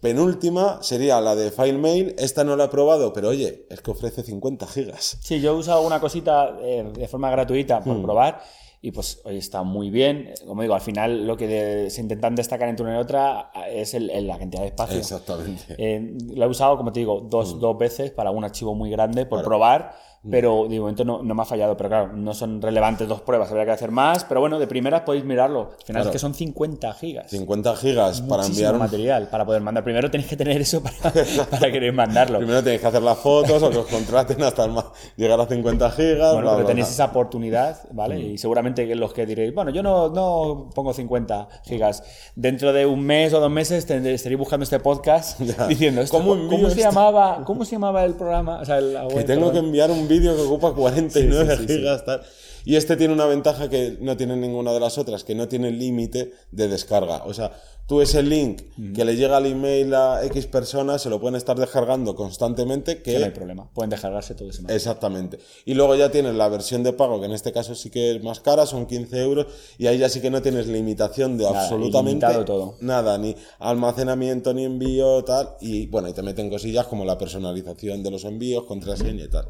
Penúltima 0.00 0.78
sería 0.82 1.20
la 1.20 1.36
de 1.36 1.50
FileMail. 1.52 2.16
Esta 2.18 2.42
no 2.42 2.56
la 2.56 2.64
he 2.64 2.68
probado, 2.68 3.12
pero 3.12 3.28
oye, 3.28 3.66
es 3.70 3.80
que 3.82 3.90
ofrece 3.92 4.22
50 4.24 4.66
gigas. 4.66 5.18
Sí, 5.20 5.40
yo 5.40 5.52
he 5.52 5.54
usado 5.56 5.78
alguna 5.78 6.00
cosita 6.00 6.56
eh, 6.60 6.90
de 6.92 7.06
forma 7.08 7.30
gratuita 7.30 7.80
por 7.80 7.96
Hmm. 7.96 8.02
probar 8.02 8.40
y 8.84 8.90
pues 8.90 9.20
hoy 9.24 9.38
está 9.38 9.62
muy 9.62 9.90
bien. 9.90 10.34
Como 10.46 10.60
digo, 10.62 10.74
al 10.74 10.80
final 10.80 11.24
lo 11.26 11.36
que 11.36 11.46
de- 11.46 11.88
se 11.90 12.00
intentan 12.00 12.34
destacar 12.34 12.68
entre 12.68 12.84
una 12.84 12.96
y 12.96 13.00
otra 13.00 13.50
es 13.70 13.94
el- 13.94 14.10
el- 14.10 14.26
la 14.26 14.36
cantidad 14.38 14.62
de 14.62 14.68
espacio. 14.68 14.98
Exactamente. 14.98 15.74
Eh, 15.78 16.14
lo 16.34 16.44
he 16.44 16.48
usado, 16.48 16.76
como 16.76 16.92
te 16.92 16.98
digo, 17.00 17.20
dos, 17.20 17.60
dos 17.60 17.78
veces 17.78 18.10
para 18.10 18.32
un 18.32 18.42
archivo 18.44 18.74
muy 18.74 18.90
grande 18.90 19.24
por 19.24 19.38
probar, 19.44 19.92
pero 20.30 20.66
de 20.68 20.78
momento 20.78 21.04
no, 21.04 21.22
no 21.22 21.34
me 21.34 21.42
ha 21.42 21.44
fallado. 21.44 21.76
Pero 21.76 21.88
claro, 21.88 22.12
no 22.14 22.32
son 22.34 22.62
relevantes 22.62 23.08
dos 23.08 23.20
pruebas, 23.22 23.48
habría 23.50 23.64
que 23.64 23.70
hacer 23.72 23.90
más. 23.90 24.24
Pero 24.24 24.40
bueno, 24.40 24.58
de 24.58 24.66
primeras 24.66 25.02
podéis 25.02 25.24
mirarlo. 25.24 25.70
Al 25.78 25.84
final 25.84 26.02
es 26.04 26.08
que 26.10 26.18
son 26.18 26.32
50 26.34 26.92
gigas. 26.94 27.30
50 27.30 27.76
gigas 27.76 28.20
para 28.22 28.42
Muchísimo 28.42 28.54
enviar 28.68 28.74
un- 28.74 28.78
material 28.80 29.28
para 29.28 29.44
poder 29.44 29.62
mandar. 29.62 29.82
Primero 29.84 30.10
tenéis 30.10 30.28
que 30.30 30.36
tener 30.36 30.60
eso 30.60 30.82
para, 30.82 30.96
para 31.50 31.72
querer 31.72 31.92
mandarlo. 31.92 32.38
Primero 32.38 32.62
tenéis 32.62 32.80
que 32.80 32.86
hacer 32.86 33.02
las 33.02 33.18
fotos 33.18 33.62
o 33.62 33.70
que 33.70 33.78
os 33.78 33.86
contraten 33.86 34.42
hasta 34.42 34.64
el 34.64 34.72
llegar 35.16 35.40
a 35.40 35.46
50 35.46 35.90
gigas. 35.90 36.32
Bueno, 36.34 36.40
bla, 36.42 36.50
pero 36.52 36.56
bla, 36.58 36.66
tenéis 36.66 36.86
bla. 36.86 36.92
esa 36.94 37.04
oportunidad, 37.06 37.78
¿vale? 37.92 38.16
Mm. 38.16 38.20
Y 38.34 38.38
seguramente 38.38 38.94
los 38.94 39.12
que 39.12 39.26
diréis, 39.26 39.54
bueno, 39.54 39.70
yo 39.70 39.82
no, 39.82 40.08
no 40.10 40.70
pongo 40.74 40.92
50 40.92 41.48
gigas. 41.64 42.02
Dentro 42.36 42.72
de 42.72 42.86
un 42.86 43.02
mes 43.02 43.32
o 43.34 43.40
dos 43.40 43.50
meses 43.50 43.84
estaréis 43.90 44.38
buscando 44.38 44.64
este 44.64 44.78
podcast 44.78 45.40
Ya. 45.52 45.66
diciendo, 45.66 46.00
¿esto, 46.00 46.16
¿Cómo 46.18 46.48
¿cómo, 46.48 46.68
se 46.70 46.78
esto? 46.78 46.90
llamaba, 46.90 47.42
¿cómo 47.44 47.64
se 47.64 47.72
llamaba 47.72 48.04
el 48.04 48.14
programa? 48.14 48.60
O 48.60 48.64
sea, 48.64 48.80
la 48.80 49.08
Que 49.08 49.24
tengo 49.24 49.50
que 49.50 49.58
enviar 49.58 49.90
un 49.90 50.08
vídeo 50.12 50.36
que 50.36 50.42
ocupa 50.42 50.74
49 50.74 51.56
Sí, 51.56 51.66
gigas. 51.66 52.04
Tal. 52.04 52.22
Y 52.64 52.76
este 52.76 52.96
tiene 52.96 53.12
una 53.12 53.26
ventaja 53.26 53.68
que 53.68 53.98
no 54.00 54.16
tiene 54.16 54.36
ninguna 54.36 54.72
de 54.72 54.80
las 54.80 54.96
otras, 54.98 55.24
que 55.24 55.34
no 55.34 55.48
tiene 55.48 55.70
límite 55.70 56.32
de 56.52 56.68
descarga. 56.68 57.24
O 57.24 57.34
sea, 57.34 57.52
tú 57.86 58.00
ese 58.00 58.22
link 58.22 58.62
Mm. 58.76 58.94
que 58.94 59.04
le 59.04 59.16
llega 59.16 59.36
al 59.36 59.44
email 59.46 59.94
a 59.94 60.24
X 60.24 60.46
personas 60.46 61.02
se 61.02 61.10
lo 61.10 61.20
pueden 61.20 61.36
estar 61.36 61.58
descargando 61.58 62.14
constantemente. 62.16 63.02
Que 63.02 63.12
Que 63.12 63.18
no 63.18 63.24
hay 63.26 63.30
problema. 63.32 63.68
Pueden 63.74 63.90
descargarse 63.90 64.34
todo 64.34 64.48
ese 64.48 64.62
material. 64.62 64.76
Exactamente. 64.76 65.38
Y 65.66 65.74
luego 65.74 65.94
ya 65.94 66.10
tienes 66.10 66.34
la 66.34 66.48
versión 66.48 66.82
de 66.82 66.92
pago, 66.94 67.20
que 67.20 67.26
en 67.26 67.32
este 67.32 67.52
caso 67.52 67.74
sí 67.74 67.90
que 67.90 68.16
es 68.16 68.22
más 68.24 68.40
cara, 68.40 68.64
son 68.66 68.86
15 68.86 69.20
euros, 69.22 69.46
y 69.78 69.86
ahí 69.88 69.98
ya 69.98 70.08
sí 70.08 70.20
que 70.20 70.30
no 70.30 70.40
tienes 70.40 70.66
limitación 70.68 71.36
de 71.36 71.44
Nada, 71.44 71.62
absolutamente 71.62 72.26
todo. 72.46 72.76
nada, 72.80 73.18
ni 73.18 73.36
almacenamiento, 73.58 74.54
ni 74.54 74.64
envío, 74.64 75.22
tal. 75.24 75.50
Y 75.60 75.86
bueno, 75.86 76.08
y 76.08 76.12
te 76.12 76.22
meten 76.22 76.48
cosillas 76.48 76.86
como 76.86 77.04
la 77.04 77.18
personalización 77.18 78.02
de 78.02 78.10
los 78.10 78.24
envíos, 78.24 78.64
contraseña 78.64 79.24
y 79.24 79.28
tal. 79.28 79.46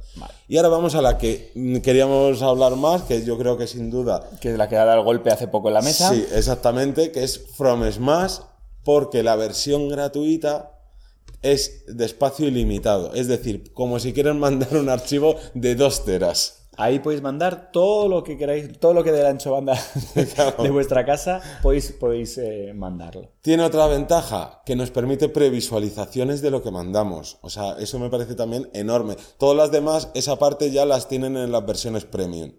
Y 0.49 0.57
ahora 0.57 0.69
vamos 0.69 0.95
a 0.95 1.03
la 1.03 1.19
que 1.19 1.53
queríamos 1.83 2.43
hablar 2.43 2.77
más, 2.77 3.03
que 3.03 3.25
yo 3.25 3.39
creo 3.39 3.57
que 3.57 3.67
sin 3.67 3.91
duda 3.91 4.29
Que 4.41 4.51
es 4.53 4.59
la 4.59 4.69
que 4.69 4.77
ha 4.77 4.85
dado 4.85 4.99
el 5.01 5.05
golpe 5.05 5.31
hace 5.31 5.49
poco 5.49 5.69
en 5.69 5.75
la 5.75 5.83
mesa. 5.83 6.11
Sí, 6.13 6.25
exactamente, 6.35 7.13
que 7.13 7.23
es 7.25 7.39
From 7.55 7.83
Porque 8.85 9.23
la 9.23 9.37
versión 9.37 9.89
gratuita 9.89 10.73
es 11.43 11.85
de 11.87 12.05
espacio 12.05 12.47
ilimitado. 12.47 13.15
Es 13.15 13.29
decir, 13.29 13.73
como 13.73 13.99
si 13.99 14.13
quieren 14.13 14.39
mandar 14.39 14.77
un 14.77 14.89
archivo 14.89 15.37
de 15.55 15.75
2 15.75 16.05
teras. 16.05 16.63
Ahí 16.79 17.01
podéis 17.01 17.21
mandar 17.21 17.71
todo 17.71 18.09
lo 18.09 18.25
que 18.25 18.39
queráis, 18.39 18.79
todo 18.79 18.95
lo 18.95 19.05
que 19.05 19.13
de 19.13 19.23
la 19.23 19.29
ancho 19.29 19.53
banda 19.53 19.79
de 20.63 20.71
vuestra 20.71 21.05
casa, 21.05 21.43
podéis, 21.63 21.93
podéis 21.93 22.39
eh, 22.39 22.73
mandarlo. 22.75 23.29
Tiene 23.43 23.63
otra 23.63 23.87
ventaja, 23.89 24.63
que 24.65 24.75
nos 24.75 24.91
permite 24.91 25.29
previsualizaciones 25.29 26.41
de 26.41 26.51
lo 26.51 26.63
que 26.63 26.71
mandamos. 26.71 27.37
O 27.43 27.51
sea, 27.51 27.77
eso 27.79 27.99
me 27.99 28.09
parece 28.09 28.35
también 28.35 28.71
enorme. 28.73 29.17
Todas 29.37 29.57
las 29.57 29.71
demás, 29.71 30.09
esa 30.15 30.39
parte 30.39 30.71
ya 30.71 30.87
las 30.87 31.09
tienen 31.09 31.37
en 31.37 31.53
las 31.53 31.67
versiones 31.67 32.07
premium. 32.07 32.53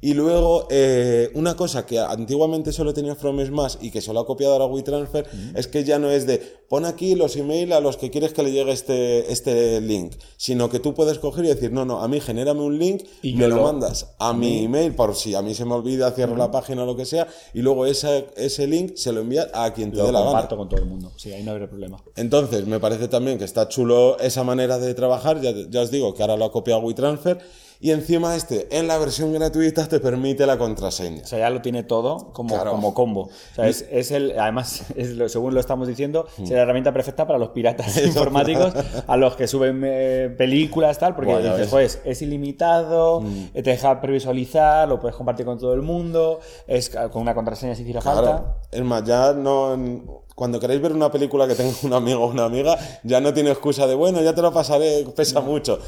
Y 0.00 0.12
luego, 0.12 0.66
eh, 0.70 1.30
una 1.34 1.56
cosa 1.56 1.86
que 1.86 1.98
antiguamente 1.98 2.72
solo 2.72 2.92
tenía 2.92 3.14
From 3.14 3.42
Smash 3.42 3.76
y 3.80 3.90
que 3.90 4.02
solo 4.02 4.20
ha 4.20 4.26
copiado 4.26 4.52
ahora 4.52 4.66
WeTransfer 4.66 5.26
es 5.54 5.66
que 5.66 5.82
ya 5.82 5.98
no 5.98 6.10
es 6.10 6.26
de 6.26 6.42
pon 6.68 6.84
aquí 6.84 7.14
los 7.14 7.36
emails 7.36 7.72
a 7.72 7.80
los 7.80 7.96
que 7.96 8.10
quieres 8.10 8.32
que 8.34 8.42
le 8.42 8.52
llegue 8.52 8.72
este, 8.72 9.32
este 9.32 9.80
link, 9.80 10.12
sino 10.36 10.68
que 10.68 10.78
tú 10.78 10.92
puedes 10.92 11.18
coger 11.18 11.44
y 11.46 11.48
decir, 11.48 11.72
no, 11.72 11.84
no, 11.86 12.02
a 12.02 12.08
mí 12.08 12.20
genérame 12.20 12.60
un 12.60 12.78
link 12.78 13.02
Y 13.22 13.34
me 13.34 13.48
lo 13.48 13.56
lo- 13.56 13.62
mandas 13.62 14.14
a 14.18 14.34
mi 14.34 14.64
email 14.64 14.94
por 14.94 15.14
si 15.14 15.34
a 15.34 15.40
mí 15.42 15.54
se 15.54 15.64
me 15.64 15.72
olvida, 15.74 16.10
cierro 16.10 16.36
la 16.36 16.50
página 16.50 16.82
o 16.82 16.86
lo 16.86 16.96
que 16.96 17.06
sea, 17.06 17.26
y 17.54 17.60
luego 17.62 17.86
ese, 17.86 18.26
ese 18.36 18.66
link 18.66 18.96
se 18.96 19.10
lo 19.12 19.20
envía 19.20 19.48
a 19.54 19.72
quien 19.72 19.90
te 19.90 19.98
Lo 19.98 20.06
dé 20.06 20.12
la 20.12 20.18
gana. 20.18 20.30
comparto 20.32 20.56
con 20.58 20.68
todo 20.68 20.80
el 20.80 20.86
mundo. 20.86 21.12
Sí, 21.16 21.32
ahí 21.32 21.42
no 21.42 21.52
habrá 21.52 21.66
problema. 21.68 21.96
Entonces, 22.16 22.66
me 22.66 22.78
parece 22.80 23.08
también 23.08 23.38
que 23.38 23.44
está 23.44 23.68
chulo 23.68 24.18
esa 24.18 24.42
manera 24.44 24.78
de 24.78 24.92
trabajar. 24.94 25.40
Ya, 25.40 25.52
ya 25.70 25.80
os 25.82 25.90
digo 25.90 26.12
que 26.12 26.22
ahora 26.22 26.36
lo 26.36 26.44
ha 26.46 26.52
copiado 26.52 26.80
WeTransfer. 26.80 27.38
Y 27.84 27.90
encima 27.90 28.34
este, 28.34 28.78
en 28.78 28.88
la 28.88 28.96
versión 28.96 29.30
gratuita, 29.34 29.86
te 29.86 30.00
permite 30.00 30.46
la 30.46 30.56
contraseña. 30.56 31.20
O 31.22 31.26
sea, 31.26 31.38
ya 31.40 31.50
lo 31.50 31.60
tiene 31.60 31.82
todo 31.82 32.32
como, 32.32 32.54
Claro. 32.54 32.70
como 32.70 32.94
combo. 32.94 33.24
O 33.24 33.54
sea, 33.54 33.68
es, 33.68 33.84
es 33.90 34.10
el, 34.10 34.38
además, 34.38 34.84
es 34.96 35.10
lo- 35.10 35.28
según 35.28 35.52
lo 35.52 35.60
estamos 35.60 35.86
diciendo, 35.86 36.26
Mm. 36.38 36.44
es 36.44 36.50
la 36.52 36.60
herramienta 36.62 36.94
perfecta 36.94 37.26
para 37.26 37.38
los 37.38 37.50
piratas 37.50 37.94
informáticos, 38.02 38.72
a 39.06 39.16
los 39.18 39.36
que 39.36 39.46
suben 39.46 39.82
eh, 39.84 40.34
películas, 40.34 40.98
tal, 40.98 41.14
porque 41.14 41.36
dices. 41.36 41.66
Mm. 41.66 41.70
pues, 41.70 42.00
es 42.06 42.22
ilimitado, 42.22 43.22
eh, 43.52 43.62
te 43.62 43.68
deja 43.72 44.00
previsualizar, 44.00 44.88
lo 44.88 44.98
puedes 44.98 45.14
compartir 45.14 45.44
con 45.44 45.58
todo 45.58 45.74
el 45.74 45.82
mundo, 45.82 46.40
es 46.66 46.88
ca- 46.88 47.10
con 47.10 47.20
una 47.20 47.34
contraseña 47.34 47.74
si 47.74 47.84
falta. 47.92 48.12
Claro. 48.22 48.54
Es 48.72 48.82
más, 48.82 49.04
ya 49.04 49.34
no. 49.34 50.22
Cuando 50.34 50.58
queréis 50.58 50.80
ver 50.80 50.92
una 50.92 51.12
película 51.12 51.46
que 51.46 51.54
tenga 51.54 51.74
un 51.82 51.92
amigo 51.92 52.24
o 52.24 52.28
una 52.28 52.46
amiga, 52.46 52.78
ya 53.02 53.20
no 53.20 53.34
tiene 53.34 53.50
excusa 53.50 53.86
de, 53.86 53.94
bueno, 53.94 54.22
ya 54.22 54.34
te 54.34 54.40
lo 54.40 54.54
pasaré, 54.54 55.04
pesa 55.14 55.42
mucho. 55.42 55.78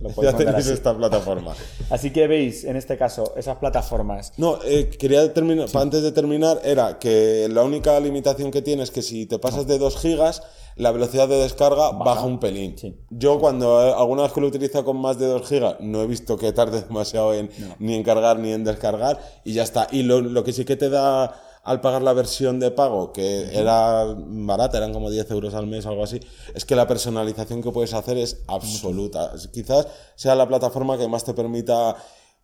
Lo 0.00 0.22
Ya 0.22 0.32
tenéis 0.36 0.56
así. 0.58 0.72
esta 0.72 0.96
plataforma. 0.96 1.54
Así 1.90 2.10
que 2.10 2.26
veis, 2.26 2.64
en 2.64 2.76
este 2.76 2.96
caso, 2.96 3.32
esas 3.36 3.56
plataformas. 3.56 4.32
No, 4.36 4.58
eh, 4.64 4.88
quería 4.88 5.32
terminar, 5.32 5.68
antes 5.74 6.02
de 6.02 6.12
terminar, 6.12 6.60
era 6.64 6.98
que 6.98 7.48
la 7.50 7.62
única 7.62 7.98
limitación 8.00 8.50
que 8.50 8.62
tiene 8.62 8.82
es 8.82 8.90
que 8.90 9.02
si 9.02 9.26
te 9.26 9.38
pasas 9.38 9.66
de 9.66 9.78
2 9.78 9.96
gigas, 9.98 10.42
la 10.76 10.92
velocidad 10.92 11.28
de 11.28 11.36
descarga 11.36 11.90
baja, 11.92 12.24
un 12.24 12.38
pelín. 12.38 12.76
Sí. 12.76 12.96
Yo 13.10 13.38
cuando 13.38 13.82
eh, 13.86 13.94
alguna 13.96 14.22
vez 14.22 14.32
que 14.32 14.40
lo 14.40 14.48
utilizo 14.48 14.84
con 14.84 14.98
más 14.98 15.18
de 15.18 15.26
2 15.26 15.48
gigas, 15.48 15.76
no 15.80 16.02
he 16.02 16.06
visto 16.06 16.36
que 16.36 16.52
tarde 16.52 16.82
demasiado 16.88 17.32
en 17.34 17.50
ni 17.78 17.94
en 17.94 18.02
cargar 18.02 18.38
ni 18.38 18.52
en 18.52 18.64
descargar 18.64 19.18
y 19.44 19.52
ya 19.54 19.62
está. 19.62 19.86
Y 19.90 20.02
lo, 20.02 20.20
lo 20.20 20.44
que 20.44 20.52
sí 20.52 20.64
que 20.64 20.76
te 20.76 20.90
da 20.90 21.34
al 21.66 21.80
pagar 21.80 22.00
la 22.02 22.12
versión 22.12 22.60
de 22.60 22.70
pago, 22.70 23.12
que 23.12 23.50
era 23.52 24.04
barata, 24.16 24.78
eran 24.78 24.92
como 24.92 25.10
10 25.10 25.28
euros 25.32 25.52
al 25.52 25.66
mes 25.66 25.84
o 25.84 25.88
algo 25.88 26.04
así, 26.04 26.20
es 26.54 26.64
que 26.64 26.76
la 26.76 26.86
personalización 26.86 27.60
que 27.60 27.72
puedes 27.72 27.92
hacer 27.92 28.16
es 28.18 28.38
absoluta. 28.46 29.32
Quizás 29.52 29.88
sea 30.14 30.36
la 30.36 30.46
plataforma 30.46 30.96
que 30.96 31.08
más 31.08 31.24
te 31.24 31.34
permita 31.34 31.96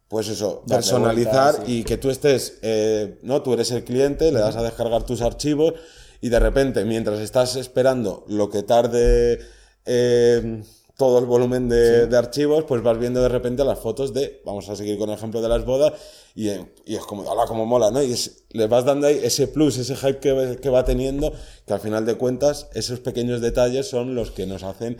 pues 0.08 0.28
eso, 0.28 0.64
personalizar 0.66 1.54
sí. 1.64 1.78
y 1.78 1.84
que 1.84 1.98
tú 1.98 2.10
estés, 2.10 2.58
eh, 2.62 3.20
¿no? 3.22 3.42
Tú 3.42 3.52
eres 3.52 3.70
el 3.70 3.84
cliente, 3.84 4.32
le 4.32 4.40
das 4.40 4.56
a 4.56 4.62
descargar 4.62 5.04
tus 5.04 5.22
archivos 5.22 5.74
y 6.20 6.28
de 6.28 6.40
repente, 6.40 6.84
mientras 6.84 7.20
estás 7.20 7.54
esperando 7.54 8.24
lo 8.26 8.50
que 8.50 8.64
tarde 8.64 9.38
eh, 9.86 10.64
todo 11.02 11.18
el 11.18 11.26
volumen 11.26 11.68
de, 11.68 12.06
de 12.06 12.16
archivos, 12.16 12.62
pues 12.62 12.80
vas 12.80 12.96
viendo 12.96 13.20
de 13.20 13.28
repente 13.28 13.64
las 13.64 13.78
fotos 13.80 14.14
de, 14.14 14.40
vamos 14.44 14.68
a 14.68 14.76
seguir 14.76 14.96
con 14.98 15.08
el 15.10 15.16
ejemplo 15.16 15.42
de 15.42 15.48
las 15.48 15.64
bodas, 15.64 15.94
y, 16.36 16.48
eh, 16.48 16.64
y 16.86 16.94
es 16.94 17.00
como, 17.04 17.22
hola, 17.22 17.44
como 17.48 17.66
mola, 17.66 17.90
¿no? 17.90 18.00
Y 18.00 18.12
es- 18.12 18.44
le 18.50 18.68
vas 18.68 18.84
dando 18.84 19.08
ahí 19.08 19.18
ese 19.20 19.48
plus, 19.48 19.78
ese 19.78 19.96
hype 19.96 20.20
que, 20.20 20.30
va- 20.32 20.54
que 20.54 20.70
va 20.70 20.84
teniendo, 20.84 21.32
que 21.66 21.72
al 21.72 21.80
final 21.80 22.06
de 22.06 22.14
cuentas, 22.14 22.68
esos 22.74 23.00
pequeños 23.00 23.40
detalles 23.40 23.88
son 23.90 24.14
los 24.14 24.30
que 24.30 24.46
nos 24.46 24.62
hacen... 24.62 24.98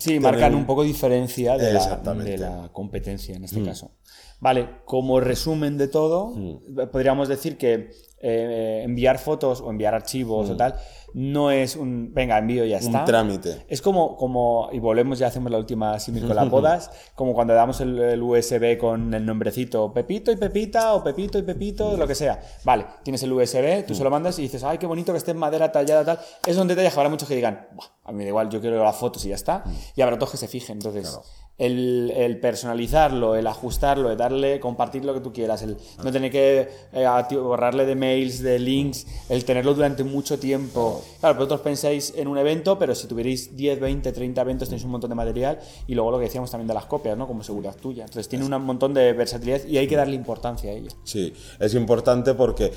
Sí, 0.00 0.14
tener 0.14 0.22
marcan 0.22 0.54
un 0.56 0.66
poco 0.66 0.82
diferencia 0.82 1.56
de 1.56 1.72
la, 1.74 1.80
de 2.24 2.38
la 2.38 2.70
competencia 2.72 3.36
en 3.36 3.44
este 3.44 3.62
caso. 3.62 3.92
Vale, 4.40 4.68
como 4.86 5.20
resumen 5.20 5.78
de 5.78 5.86
todo, 5.88 6.34
podríamos 6.90 7.28
decir 7.28 7.56
que 7.58 7.90
eh, 8.24 8.82
enviar 8.84 9.18
fotos 9.18 9.60
o 9.60 9.70
enviar 9.70 9.94
archivos 9.94 10.50
o 10.50 10.56
tal 10.56 10.74
no 11.14 11.52
es 11.52 11.76
un 11.76 12.12
venga, 12.12 12.36
envío 12.38 12.64
y 12.64 12.70
ya 12.70 12.78
está. 12.78 13.00
Un 13.00 13.04
trámite. 13.04 13.64
Es 13.68 13.80
como, 13.80 14.16
como, 14.16 14.68
y 14.72 14.80
volvemos, 14.80 15.20
ya 15.20 15.28
hacemos 15.28 15.50
la 15.50 15.58
última 15.58 15.98
símil 16.00 16.26
con 16.26 16.34
las 16.34 16.50
bodas, 16.50 16.90
como 17.14 17.34
cuando 17.34 17.54
damos 17.54 17.80
el, 17.80 17.96
el 17.98 18.20
USB 18.20 18.76
con 18.76 19.14
el 19.14 19.24
nombrecito 19.24 19.92
Pepito 19.92 20.32
y 20.32 20.36
Pepita, 20.36 20.94
o 20.94 21.04
Pepito 21.04 21.38
y 21.38 21.42
Pepito, 21.42 21.96
lo 21.96 22.08
que 22.08 22.16
sea. 22.16 22.40
Vale, 22.64 22.86
tienes 23.04 23.22
el 23.22 23.32
USB, 23.32 23.86
tú 23.86 23.94
se 23.94 24.02
lo 24.02 24.10
mandas 24.10 24.38
y 24.40 24.42
dices, 24.42 24.64
ay, 24.64 24.76
qué 24.78 24.86
bonito 24.86 25.12
que 25.12 25.18
esté 25.18 25.30
en 25.30 25.38
madera 25.38 25.70
tallada, 25.70 26.04
tal. 26.04 26.18
Es 26.44 26.56
un 26.56 26.66
detalle 26.66 26.88
que 26.90 26.94
habrá 26.96 27.08
muchos 27.08 27.28
que 27.28 27.36
digan, 27.36 27.68
"Buah, 27.72 27.86
a 28.06 28.10
mí 28.10 28.18
me 28.18 28.24
da 28.24 28.28
igual, 28.30 28.50
yo 28.50 28.60
quiero 28.60 28.82
las 28.82 28.96
fotos 28.96 29.24
y 29.24 29.28
ya 29.28 29.36
está. 29.36 29.62
Y 29.94 30.02
habrá 30.02 30.16
otros 30.16 30.32
que 30.32 30.36
se 30.36 30.48
fijen. 30.48 30.78
Entonces, 30.78 31.16
el, 31.58 32.12
el 32.16 32.38
personalizarlo, 32.40 33.36
el 33.36 33.46
ajustarlo, 33.46 34.10
el 34.10 34.16
darle, 34.16 34.58
compartir 34.58 35.04
lo 35.04 35.14
que 35.14 35.20
tú 35.20 35.32
quieras, 35.32 35.62
el 35.62 35.76
no 36.02 36.10
tener 36.10 36.30
que 36.30 36.68
eh, 36.92 37.06
borrarle 37.32 37.86
de 37.86 37.94
mails, 37.94 38.42
de 38.42 38.58
links, 38.58 39.06
el 39.28 39.44
tenerlo 39.44 39.74
durante 39.74 40.02
mucho 40.02 40.38
tiempo. 40.38 41.02
Claro, 41.20 41.36
vosotros 41.36 41.60
pensáis 41.60 42.12
en 42.16 42.28
un 42.28 42.38
evento, 42.38 42.78
pero 42.78 42.94
si 42.94 43.06
tuvierais 43.06 43.56
10, 43.56 43.80
20, 43.80 44.12
30 44.12 44.40
eventos 44.40 44.68
tenéis 44.68 44.84
un 44.84 44.90
montón 44.90 45.10
de 45.10 45.16
material 45.16 45.60
y 45.86 45.94
luego 45.94 46.10
lo 46.10 46.18
que 46.18 46.24
decíamos 46.24 46.50
también 46.50 46.68
de 46.68 46.74
las 46.74 46.86
copias, 46.86 47.16
¿no? 47.16 47.26
Como 47.26 47.44
seguridad 47.44 47.76
tuya. 47.76 48.04
Entonces 48.04 48.28
tiene 48.28 48.44
un 48.44 48.62
montón 48.64 48.92
de 48.92 49.12
versatilidad 49.12 49.64
y 49.64 49.78
hay 49.78 49.86
que 49.86 49.96
darle 49.96 50.16
importancia 50.16 50.70
a 50.70 50.74
ella. 50.74 50.90
Sí, 51.04 51.32
es 51.60 51.74
importante 51.74 52.34
porque 52.34 52.72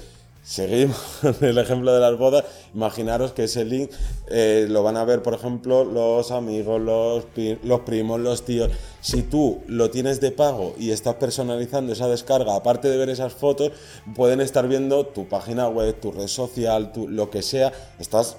seguimos 0.47 0.97
el 1.41 1.57
ejemplo 1.57 1.93
de 1.93 1.99
las 1.99 2.17
bodas. 2.17 2.45
Imaginaros 2.73 3.33
que 3.33 3.43
ese 3.43 3.65
link 3.65 3.91
eh, 4.29 4.65
lo 4.69 4.81
van 4.81 4.95
a 4.95 5.03
ver, 5.03 5.21
por 5.21 5.33
ejemplo, 5.33 5.83
los 5.83 6.31
amigos, 6.31 6.81
los, 6.81 7.25
los 7.63 7.79
primos, 7.81 8.19
los 8.21 8.45
tíos. 8.45 8.71
Si 9.01 9.23
tú 9.23 9.61
lo 9.67 9.89
tienes 9.89 10.21
de 10.21 10.31
pago 10.31 10.73
y 10.77 10.91
estás 10.91 11.15
personalizando 11.15 11.91
esa 11.91 12.07
descarga, 12.07 12.55
aparte 12.55 12.89
de 12.89 12.97
ver 12.97 13.09
esas 13.09 13.33
fotos, 13.33 13.71
pueden 14.15 14.39
estar 14.39 14.67
viendo 14.67 15.05
tu 15.05 15.27
página 15.27 15.67
web, 15.67 15.99
tu 15.99 16.11
red 16.11 16.27
social, 16.27 16.93
tu, 16.93 17.09
lo 17.09 17.29
que 17.29 17.41
sea. 17.41 17.73
Estás, 17.99 18.37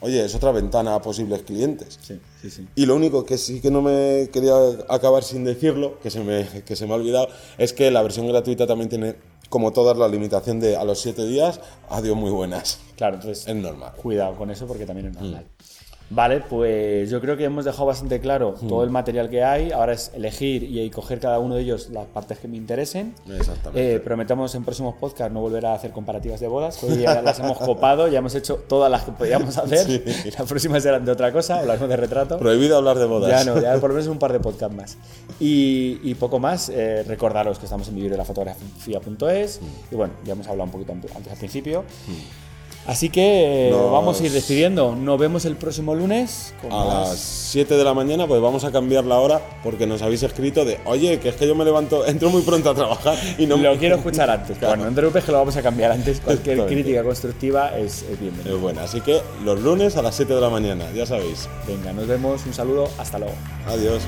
oye, 0.00 0.24
es 0.24 0.34
otra 0.34 0.52
ventana 0.52 0.94
a 0.94 1.02
posibles 1.02 1.42
clientes. 1.42 1.98
Sí, 2.00 2.20
sí, 2.40 2.50
sí. 2.50 2.68
Y 2.74 2.86
lo 2.86 2.96
único 2.96 3.26
que 3.26 3.36
sí 3.36 3.60
que 3.60 3.70
no 3.70 3.82
me 3.82 4.30
quería 4.32 4.54
acabar 4.88 5.22
sin 5.24 5.44
decirlo, 5.44 5.98
que 6.00 6.10
se 6.10 6.20
me, 6.20 6.46
que 6.64 6.74
se 6.74 6.86
me 6.86 6.92
ha 6.92 6.96
olvidado, 6.96 7.28
es 7.58 7.74
que 7.74 7.90
la 7.90 8.02
versión 8.02 8.26
gratuita 8.26 8.66
también 8.66 8.88
tiene, 8.88 9.16
como 9.50 9.72
todas, 9.72 9.98
la 9.98 10.08
limitación 10.08 10.58
de 10.60 10.76
a 10.76 10.84
los 10.84 11.00
7 11.00 11.26
días, 11.26 11.60
adiós 11.90 12.16
muy 12.16 12.30
buenas. 12.30 12.78
Claro, 12.96 13.16
entonces 13.16 13.46
Es 13.46 13.54
normal. 13.54 13.92
cuidado 14.00 14.36
con 14.36 14.50
eso 14.50 14.66
porque 14.66 14.86
también 14.86 15.08
es 15.08 15.14
normal. 15.14 15.46
Vale, 16.12 16.40
pues 16.40 17.08
yo 17.08 17.20
creo 17.20 17.36
que 17.36 17.44
hemos 17.44 17.64
dejado 17.64 17.86
bastante 17.86 18.18
claro 18.20 18.56
Hmm. 18.60 18.68
todo 18.68 18.82
el 18.84 18.90
material 18.90 19.30
que 19.30 19.44
hay. 19.44 19.70
Ahora 19.70 19.92
es 19.92 20.10
elegir 20.14 20.64
y 20.64 20.90
coger 20.90 21.20
cada 21.20 21.38
uno 21.38 21.54
de 21.54 21.62
ellos 21.62 21.88
las 21.90 22.06
partes 22.06 22.38
que 22.40 22.48
me 22.48 22.56
interesen. 22.56 23.14
Exactamente. 23.32 23.94
Eh, 23.94 24.00
prometemos 24.00 24.54
en 24.56 24.64
próximos 24.64 24.96
podcasts 24.96 25.32
no 25.32 25.40
volver 25.40 25.64
a 25.66 25.74
hacer 25.74 25.92
comparativas 25.92 26.40
de 26.40 26.48
bodas, 26.48 26.82
hoy 26.82 26.98
ya 26.98 27.22
las 27.22 27.38
hemos 27.38 27.58
copado, 27.58 28.08
ya 28.08 28.18
hemos 28.18 28.34
hecho 28.34 28.56
todas 28.68 28.90
las 28.90 29.04
que 29.04 29.12
podíamos 29.12 29.56
hacer. 29.56 30.02
Las 30.38 30.48
próximas 30.48 30.82
serán 30.82 31.04
de 31.04 31.12
otra 31.12 31.30
cosa, 31.32 31.60
hablaremos 31.60 31.88
de 31.88 31.96
retrato. 31.96 32.38
Prohibido 32.38 32.76
hablar 32.76 32.98
de 32.98 33.04
bodas. 33.06 33.44
Ya 33.44 33.52
no, 33.54 33.60
ya 33.60 33.74
por 33.80 33.90
lo 33.90 33.94
menos 33.96 34.08
un 34.10 34.18
par 34.18 34.32
de 34.32 34.40
podcasts 34.40 34.76
más. 34.76 34.96
Y, 35.38 36.00
y 36.02 36.14
poco 36.14 36.38
más, 36.40 36.68
eh, 36.70 37.04
recordaros 37.06 37.58
que 37.58 37.66
estamos 37.66 37.86
en 37.88 37.94
vivir 37.94 38.10
de 38.10 38.16
la 38.16 38.24
fotografía.es 38.24 39.60
y 39.90 39.94
bueno, 39.94 40.14
ya 40.24 40.32
hemos 40.32 40.46
hablado 40.48 40.64
un 40.64 40.72
poquito 40.72 40.92
antes 40.92 41.12
al 41.30 41.36
principio. 41.38 41.84
Así 42.86 43.10
que 43.10 43.68
eh, 43.68 43.70
Nos... 43.70 43.92
vamos 43.92 44.20
a 44.20 44.24
ir 44.24 44.32
decidiendo. 44.32 44.96
Nos 44.96 45.18
vemos 45.18 45.44
el 45.44 45.56
próximo 45.56 45.94
lunes. 45.94 46.54
Con 46.60 46.72
a 46.72 46.84
las 46.84 47.18
7 47.18 47.76
de 47.76 47.84
la 47.84 47.94
mañana, 47.94 48.26
pues 48.26 48.40
vamos 48.40 48.64
a 48.64 48.72
cambiar 48.72 49.04
la 49.04 49.18
hora 49.18 49.40
porque 49.62 49.86
nos 49.86 50.02
habéis 50.02 50.22
escrito 50.22 50.64
de, 50.64 50.78
oye, 50.84 51.20
que 51.20 51.28
es 51.30 51.36
que 51.36 51.46
yo 51.46 51.54
me 51.54 51.64
levanto, 51.64 52.06
entro 52.08 52.30
muy 52.30 52.42
pronto 52.42 52.70
a 52.70 52.74
trabajar 52.74 53.16
y 53.38 53.46
no 53.46 53.56
Lo 53.56 53.76
quiero 53.76 53.96
escuchar 53.96 54.30
antes. 54.30 54.50
Claro. 54.60 54.76
Bueno, 54.76 54.90
no 54.90 54.94
te 54.94 54.96
preocupes 54.96 55.24
que 55.24 55.32
lo 55.32 55.38
vamos 55.38 55.56
a 55.56 55.62
cambiar 55.62 55.92
antes. 55.92 56.20
Cualquier 56.24 56.66
crítica 56.66 57.02
constructiva 57.02 57.78
es, 57.78 58.02
es 58.02 58.20
bienvenida. 58.20 58.54
Es 58.54 58.60
buena, 58.60 58.82
así 58.82 59.00
que 59.00 59.20
los 59.44 59.60
lunes 59.60 59.96
a 59.96 60.02
las 60.02 60.14
7 60.16 60.34
de 60.34 60.40
la 60.40 60.50
mañana, 60.50 60.84
ya 60.94 61.06
sabéis. 61.06 61.48
Venga, 61.66 61.92
nos 61.92 62.06
vemos, 62.06 62.44
un 62.44 62.52
saludo, 62.52 62.88
hasta 62.98 63.18
luego. 63.18 63.34
Adiós. 63.66 64.02